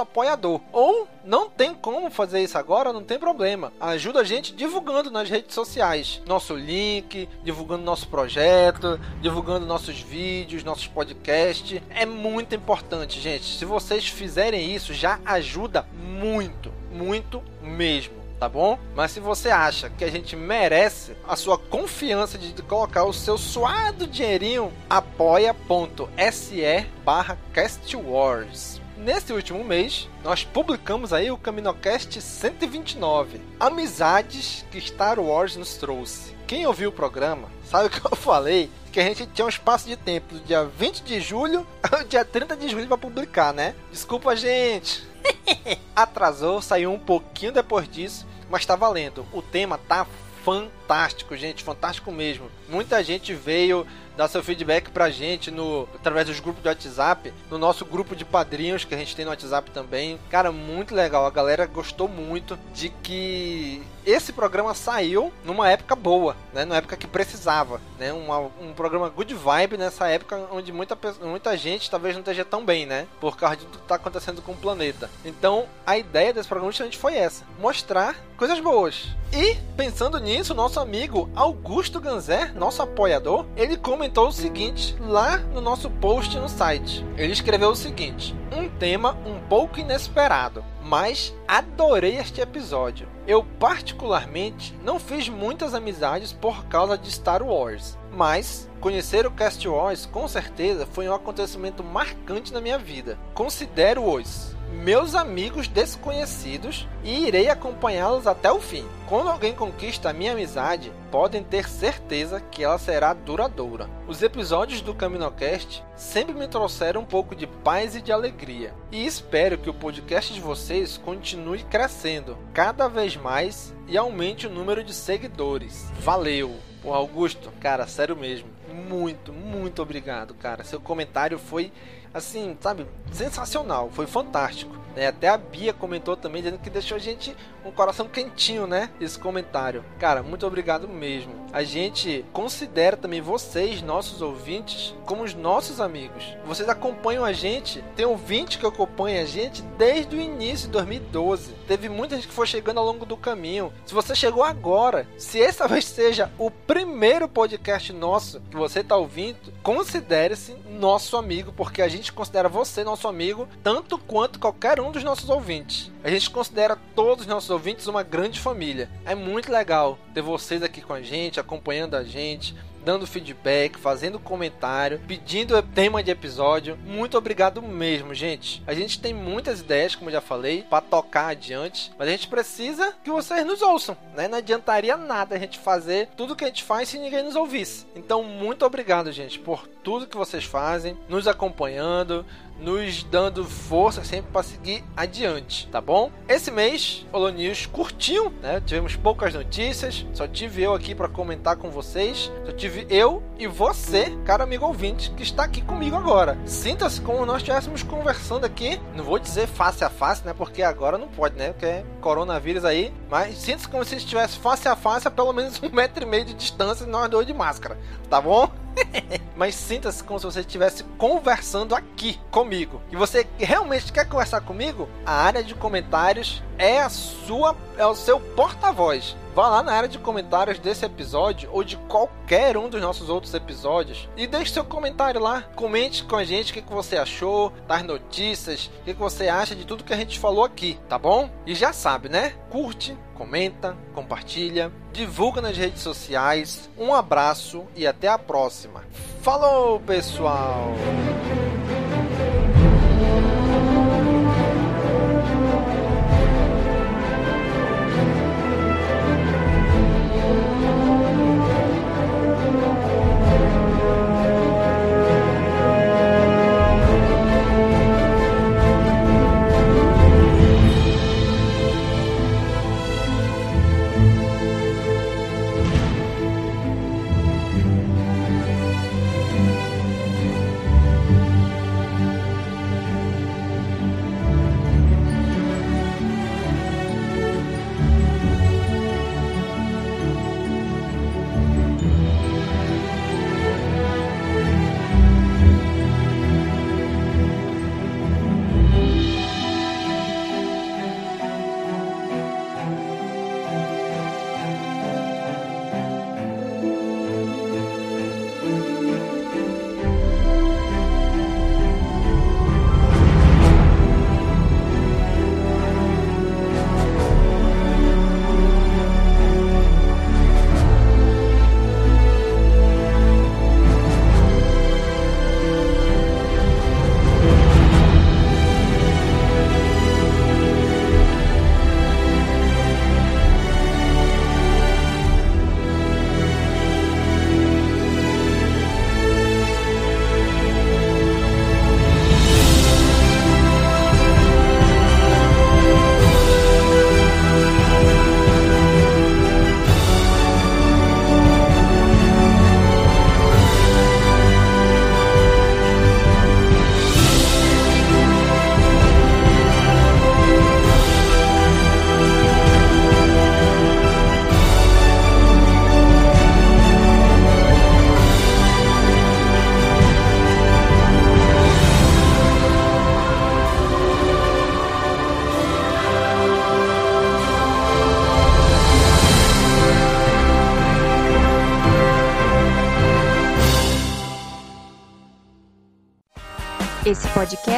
apoiador. 0.00 0.60
Ou 0.72 1.06
não 1.24 1.50
tem 1.50 1.74
como 1.74 2.10
fazer 2.10 2.42
isso 2.42 2.56
agora, 2.56 2.92
não 2.92 3.04
tem 3.04 3.18
problema. 3.18 3.72
Ajuda 3.78 4.20
a 4.20 4.24
gente 4.24 4.54
divulgando 4.54 5.10
nas 5.10 5.28
redes 5.28 5.54
sociais 5.54 6.22
nosso 6.26 6.56
link, 6.66 7.28
divulgando 7.44 7.84
nosso 7.84 8.08
projeto, 8.08 9.00
divulgando 9.20 9.64
nossos 9.64 10.00
vídeos, 10.00 10.64
nossos 10.64 10.86
podcasts. 10.86 11.80
É 11.90 12.04
muito 12.04 12.54
importante, 12.54 13.20
gente. 13.20 13.44
Se 13.44 13.64
vocês 13.64 14.08
fizerem 14.08 14.74
isso, 14.74 14.92
já 14.92 15.20
ajuda 15.24 15.86
muito, 15.94 16.72
muito 16.92 17.42
mesmo 17.62 18.26
tá 18.38 18.48
bom? 18.48 18.78
Mas 18.94 19.12
se 19.12 19.20
você 19.20 19.48
acha 19.50 19.88
que 19.90 20.04
a 20.04 20.10
gente 20.10 20.36
merece 20.36 21.16
a 21.26 21.36
sua 21.36 21.56
confiança 21.58 22.36
de 22.36 22.62
colocar 22.62 23.04
o 23.04 23.12
seu 23.12 23.38
suado 23.38 24.06
dinheirinho, 24.06 24.72
apoia.se 24.88 26.86
barra 27.04 27.38
castwars. 27.52 28.80
Nesse 28.96 29.30
último 29.30 29.62
mês, 29.62 30.08
nós 30.24 30.42
publicamos 30.42 31.12
aí 31.12 31.30
o 31.30 31.36
CaminoCast 31.36 32.18
129, 32.18 33.42
Amizades 33.60 34.64
que 34.70 34.80
Star 34.80 35.20
Wars 35.20 35.54
nos 35.54 35.74
trouxe. 35.76 36.34
Quem 36.46 36.66
ouviu 36.66 36.88
o 36.88 36.92
programa 36.92 37.50
sabe 37.68 37.88
o 37.88 37.90
que 37.90 38.00
eu 38.06 38.16
falei? 38.16 38.70
Que 38.90 38.98
a 38.98 39.02
gente 39.02 39.26
tinha 39.26 39.44
um 39.44 39.50
espaço 39.50 39.86
de 39.86 39.96
tempo 39.96 40.34
do 40.34 40.40
dia 40.40 40.64
20 40.64 41.02
de 41.02 41.20
julho 41.20 41.66
ao 41.92 42.04
dia 42.04 42.24
30 42.24 42.56
de 42.56 42.70
julho 42.70 42.88
para 42.88 42.96
publicar, 42.96 43.52
né? 43.52 43.74
Desculpa, 43.92 44.34
gente. 44.34 45.06
Atrasou, 45.94 46.62
saiu 46.62 46.90
um 46.90 46.98
pouquinho 46.98 47.52
depois 47.52 47.86
disso, 47.86 48.26
mas 48.48 48.64
tá 48.64 48.76
valendo. 48.76 49.26
O 49.30 49.42
tema 49.42 49.76
tá 49.76 50.06
fantástico, 50.42 51.36
gente, 51.36 51.62
fantástico 51.62 52.10
mesmo. 52.10 52.50
Muita 52.66 53.04
gente 53.04 53.34
veio 53.34 53.86
dar 54.16 54.28
seu 54.28 54.42
feedback 54.42 54.90
pra 54.90 55.10
gente 55.10 55.50
no 55.50 55.88
através 55.94 56.26
dos 56.26 56.40
grupos 56.40 56.62
do 56.62 56.68
WhatsApp, 56.68 57.32
no 57.50 57.58
nosso 57.58 57.84
grupo 57.84 58.16
de 58.16 58.24
padrinhos 58.24 58.84
que 58.84 58.94
a 58.94 58.98
gente 58.98 59.14
tem 59.14 59.24
no 59.24 59.30
WhatsApp 59.30 59.70
também. 59.70 60.18
Cara, 60.30 60.50
muito 60.50 60.94
legal. 60.94 61.26
A 61.26 61.30
galera 61.30 61.66
gostou 61.66 62.08
muito 62.08 62.58
de 62.74 62.88
que 62.88 63.82
esse 64.06 64.32
programa 64.32 64.72
saiu 64.72 65.32
numa 65.44 65.68
época 65.68 65.96
boa, 65.96 66.36
né? 66.54 66.64
Numa 66.64 66.76
época 66.76 66.96
que 66.96 67.08
precisava, 67.08 67.80
né? 67.98 68.12
Uma, 68.12 68.38
um 68.38 68.72
programa 68.74 69.08
good 69.08 69.34
vibe 69.34 69.76
nessa 69.76 70.06
época 70.06 70.48
onde 70.52 70.72
muita, 70.72 70.96
muita 71.20 71.56
gente 71.56 71.90
talvez 71.90 72.14
não 72.14 72.20
esteja 72.20 72.44
tão 72.44 72.64
bem, 72.64 72.86
né? 72.86 73.08
Por 73.20 73.36
causa 73.36 73.56
tudo 73.56 73.78
que 73.78 73.84
está 73.84 73.96
acontecendo 73.96 74.40
com 74.40 74.52
o 74.52 74.56
planeta. 74.56 75.10
Então, 75.24 75.66
a 75.84 75.98
ideia 75.98 76.32
desse 76.32 76.48
programa 76.48 76.70
justamente 76.70 76.96
foi 76.96 77.16
essa: 77.16 77.44
mostrar 77.58 78.16
coisas 78.36 78.60
boas. 78.60 79.08
E, 79.32 79.56
pensando 79.76 80.20
nisso, 80.20 80.54
nosso 80.54 80.78
amigo 80.78 81.28
Augusto 81.34 82.00
Ganzer, 82.00 82.54
nosso 82.54 82.80
apoiador, 82.82 83.44
ele 83.56 83.76
comentou 83.76 84.28
o 84.28 84.32
seguinte 84.32 84.96
lá 85.00 85.38
no 85.38 85.60
nosso 85.60 85.90
post 85.90 86.38
no 86.38 86.48
site. 86.48 87.04
Ele 87.16 87.32
escreveu 87.32 87.70
o 87.70 87.76
seguinte: 87.76 88.36
um 88.52 88.68
tema 88.68 89.16
um 89.26 89.40
pouco 89.48 89.80
inesperado, 89.80 90.64
mas 90.88 91.34
adorei 91.48 92.16
este 92.16 92.40
episódio. 92.40 93.08
Eu, 93.26 93.44
particularmente, 93.58 94.72
não 94.84 95.00
fiz 95.00 95.28
muitas 95.28 95.74
amizades 95.74 96.32
por 96.32 96.66
causa 96.66 96.96
de 96.96 97.10
Star 97.10 97.42
Wars, 97.42 97.98
mas 98.12 98.70
conhecer 98.80 99.26
o 99.26 99.32
Cast 99.32 99.66
Wars 99.66 100.06
com 100.06 100.28
certeza 100.28 100.86
foi 100.86 101.08
um 101.08 101.14
acontecimento 101.14 101.82
marcante 101.82 102.52
na 102.52 102.60
minha 102.60 102.78
vida. 102.78 103.18
Considero-os 103.34 104.54
meus 104.72 105.14
amigos 105.16 105.66
desconhecidos 105.66 106.86
e 107.02 107.26
irei 107.26 107.48
acompanhá-los 107.48 108.26
até 108.26 108.52
o 108.52 108.60
fim. 108.60 108.86
Quando 109.08 109.28
alguém 109.28 109.54
conquista 109.54 110.10
a 110.10 110.12
minha 110.12 110.32
amizade, 110.32 110.92
podem 111.10 111.42
ter 111.42 111.68
certeza 111.68 112.40
que 112.40 112.62
ela 112.62 112.78
será 112.78 113.12
duradoura. 113.12 113.88
Os 114.06 114.22
episódios 114.22 114.80
do 114.80 114.94
CaminoCast 114.94 115.84
sempre 115.94 116.34
me 116.34 116.48
trouxeram 116.48 117.02
um 117.02 117.04
pouco 117.04 117.34
de 117.34 117.46
paz 117.46 117.96
e 117.96 118.02
de 118.02 118.12
alegria, 118.12 118.74
e 118.90 119.06
espero 119.06 119.58
que 119.58 119.70
o 119.70 119.74
podcast 119.74 120.32
de 120.32 120.40
vocês 120.40 120.96
continue 120.98 121.62
crescendo 121.64 122.36
cada 122.52 122.88
vez 122.88 123.16
mais 123.16 123.74
e 123.88 123.96
aumente 123.96 124.46
o 124.46 124.50
número 124.50 124.82
de 124.82 124.94
seguidores. 124.94 125.90
Valeu! 126.00 126.54
O 126.84 126.92
Augusto, 126.92 127.50
cara, 127.60 127.86
sério 127.86 128.14
mesmo, 128.14 128.48
muito, 128.72 129.32
muito 129.32 129.82
obrigado, 129.82 130.34
cara. 130.34 130.62
Seu 130.62 130.80
comentário 130.80 131.36
foi 131.36 131.72
assim, 132.16 132.56
sabe, 132.60 132.86
sensacional, 133.12 133.90
foi 133.92 134.06
fantástico. 134.06 134.74
Né? 134.96 135.06
Até 135.06 135.28
a 135.28 135.36
Bia 135.36 135.74
comentou 135.74 136.16
também, 136.16 136.42
dizendo 136.42 136.58
que 136.58 136.70
deixou 136.70 136.96
a 136.96 136.98
gente 136.98 137.36
um 137.64 137.70
coração 137.70 138.08
quentinho, 138.08 138.66
né? 138.66 138.90
Esse 139.00 139.18
comentário. 139.18 139.84
Cara, 139.98 140.22
muito 140.22 140.46
obrigado 140.46 140.88
mesmo. 140.88 141.34
A 141.52 141.62
gente 141.62 142.24
considera 142.32 142.96
também 142.96 143.20
vocês, 143.20 143.82
nossos 143.82 144.22
ouvintes, 144.22 144.94
como 145.04 145.24
os 145.24 145.34
nossos 145.34 145.80
amigos. 145.80 146.36
Vocês 146.46 146.68
acompanham 146.68 147.24
a 147.24 147.32
gente, 147.32 147.84
tem 147.94 148.06
ouvinte 148.06 148.58
que 148.58 148.66
acompanha 148.66 149.22
a 149.22 149.26
gente 149.26 149.62
desde 149.76 150.16
o 150.16 150.20
início 150.20 150.66
de 150.66 150.72
2012. 150.72 151.52
Teve 151.66 151.88
muita 151.88 152.14
gente 152.16 152.28
que 152.28 152.34
foi 152.34 152.46
chegando 152.46 152.78
ao 152.78 152.86
longo 152.86 153.04
do 153.04 153.16
caminho. 153.16 153.72
Se 153.84 153.92
você 153.92 154.14
chegou 154.14 154.44
agora, 154.44 155.06
se 155.18 155.42
essa 155.42 155.68
vez 155.68 155.84
seja 155.84 156.30
o 156.38 156.50
primeiro 156.50 157.28
podcast 157.28 157.92
nosso 157.92 158.40
que 158.48 158.56
você 158.56 158.80
está 158.80 158.96
ouvindo, 158.96 159.52
considere-se 159.62 160.56
nosso 160.70 161.16
amigo, 161.16 161.52
porque 161.52 161.82
a 161.82 161.88
gente 161.88 162.05
considera 162.12 162.48
você 162.48 162.84
nosso 162.84 163.08
amigo 163.08 163.48
tanto 163.62 163.98
quanto 163.98 164.38
qualquer 164.38 164.80
um 164.80 164.90
dos 164.90 165.02
nossos 165.04 165.28
ouvintes. 165.28 165.90
A 166.02 166.10
gente 166.10 166.30
considera 166.30 166.76
todos 166.94 167.22
os 167.22 167.30
nossos 167.30 167.50
ouvintes 167.50 167.86
uma 167.86 168.02
grande 168.02 168.40
família. 168.40 168.90
É 169.04 169.14
muito 169.14 169.50
legal 169.50 169.98
ter 170.14 170.22
vocês 170.22 170.62
aqui 170.62 170.80
com 170.80 170.92
a 170.92 171.02
gente, 171.02 171.40
acompanhando 171.40 171.94
a 171.94 172.04
gente, 172.04 172.54
dando 172.86 173.04
feedback, 173.04 173.76
fazendo 173.80 174.16
comentário, 174.20 175.00
pedindo 175.08 175.60
tema 175.60 176.04
de 176.04 176.12
episódio. 176.12 176.78
Muito 176.84 177.18
obrigado 177.18 177.60
mesmo, 177.60 178.14
gente. 178.14 178.62
A 178.64 178.72
gente 178.74 179.00
tem 179.00 179.12
muitas 179.12 179.58
ideias, 179.58 179.96
como 179.96 180.08
já 180.08 180.20
falei, 180.20 180.62
para 180.62 180.80
tocar 180.80 181.30
adiante, 181.30 181.90
mas 181.98 182.06
a 182.06 182.10
gente 182.12 182.28
precisa 182.28 182.94
que 183.02 183.10
vocês 183.10 183.44
nos 183.44 183.60
ouçam, 183.60 183.96
né? 184.14 184.28
Não 184.28 184.38
adiantaria 184.38 184.96
nada 184.96 185.34
a 185.34 185.38
gente 185.38 185.58
fazer 185.58 186.10
tudo 186.16 186.36
que 186.36 186.44
a 186.44 186.46
gente 186.46 186.62
faz 186.62 186.88
se 186.88 186.96
ninguém 186.96 187.24
nos 187.24 187.34
ouvisse. 187.34 187.86
Então, 187.96 188.22
muito 188.22 188.64
obrigado, 188.64 189.10
gente, 189.10 189.36
por 189.40 189.66
tudo 189.82 190.06
que 190.06 190.16
vocês 190.16 190.44
fazem, 190.44 190.96
nos 191.08 191.26
acompanhando, 191.26 192.24
nos 192.58 193.02
dando 193.04 193.44
força 193.44 194.04
sempre 194.04 194.30
para 194.32 194.42
seguir 194.42 194.84
adiante, 194.96 195.68
tá 195.68 195.80
bom? 195.80 196.10
Esse 196.28 196.50
mês, 196.50 197.06
o 197.12 197.28
News 197.28 197.66
curtiu, 197.66 198.32
né? 198.42 198.62
Tivemos 198.64 198.96
poucas 198.96 199.34
notícias, 199.34 200.06
só 200.12 200.26
tive 200.26 200.62
eu 200.62 200.74
aqui 200.74 200.94
para 200.94 201.08
comentar 201.08 201.56
com 201.56 201.70
vocês, 201.70 202.30
só 202.44 202.52
tive 202.52 202.86
eu 202.88 203.22
e 203.38 203.46
você, 203.46 204.16
cara 204.24 204.44
amigo 204.44 204.66
ouvinte, 204.66 205.10
que 205.10 205.22
está 205.22 205.44
aqui 205.44 205.60
comigo 205.60 205.96
agora. 205.96 206.38
Sinta-se 206.46 207.00
como 207.00 207.26
nós 207.26 207.38
estivéssemos 207.38 207.82
conversando 207.82 208.44
aqui, 208.44 208.80
não 208.94 209.04
vou 209.04 209.18
dizer 209.18 209.46
face 209.46 209.84
a 209.84 209.90
face, 209.90 210.24
né? 210.24 210.34
Porque 210.36 210.62
agora 210.62 210.98
não 210.98 211.08
pode, 211.08 211.36
né? 211.36 211.52
Porque 211.52 211.66
é 211.66 211.84
coronavírus 212.00 212.64
aí, 212.64 212.92
mas 213.10 213.36
sinta-se 213.38 213.68
como 213.68 213.84
se 213.84 213.96
estivesse 213.96 214.38
face 214.38 214.68
a 214.68 214.76
face 214.76 215.06
a 215.06 215.10
pelo 215.10 215.32
menos 215.32 215.60
um 215.62 215.68
metro 215.74 216.04
e 216.04 216.06
meio 216.06 216.24
de 216.24 216.34
distância 216.34 216.84
e 216.84 216.88
nós 216.88 217.10
dois 217.10 217.26
de 217.26 217.34
máscara, 217.34 217.78
tá 218.08 218.20
bom? 218.20 218.50
Mas 219.36 219.54
sinta-se 219.54 220.02
como 220.02 220.18
se 220.18 220.24
você 220.24 220.40
estivesse 220.40 220.82
conversando 220.96 221.74
aqui 221.74 222.18
comigo. 222.30 222.80
E 222.90 222.96
você 222.96 223.26
realmente 223.38 223.92
quer 223.92 224.08
conversar 224.08 224.40
comigo? 224.40 224.88
A 225.04 225.12
área 225.12 225.44
de 225.44 225.54
comentários 225.54 226.42
é 226.56 226.80
a 226.80 226.88
sua, 226.88 227.54
é 227.76 227.84
o 227.84 227.94
seu 227.94 228.18
porta-voz. 228.18 229.14
Vá 229.36 229.48
lá 229.48 229.62
na 229.62 229.74
área 229.74 229.86
de 229.86 229.98
comentários 229.98 230.58
desse 230.58 230.86
episódio 230.86 231.50
ou 231.52 231.62
de 231.62 231.76
qualquer 231.76 232.56
um 232.56 232.70
dos 232.70 232.80
nossos 232.80 233.10
outros 233.10 233.34
episódios 233.34 234.08
e 234.16 234.26
deixe 234.26 234.50
seu 234.50 234.64
comentário 234.64 235.20
lá. 235.20 235.42
Comente 235.54 236.04
com 236.04 236.16
a 236.16 236.24
gente 236.24 236.52
o 236.52 236.54
que, 236.54 236.72
você 236.72 236.96
achou 236.96 237.52
das 237.68 237.82
notícias, 237.82 238.70
o 238.80 238.84
que, 238.84 238.94
que 238.94 238.98
você 238.98 239.28
acha 239.28 239.54
de 239.54 239.66
tudo 239.66 239.84
que 239.84 239.92
a 239.92 239.96
gente 239.98 240.18
falou 240.18 240.42
aqui, 240.42 240.80
tá 240.88 240.98
bom? 240.98 241.28
E 241.44 241.54
já 241.54 241.70
sabe, 241.70 242.08
né? 242.08 242.32
Curte, 242.48 242.96
comenta, 243.14 243.76
compartilha, 243.92 244.72
divulga 244.90 245.42
nas 245.42 245.54
redes 245.54 245.82
sociais. 245.82 246.70
Um 246.78 246.94
abraço 246.94 247.66
e 247.76 247.86
até 247.86 248.08
a 248.08 248.16
próxima. 248.16 248.84
Falou, 249.20 249.78
pessoal! 249.80 250.72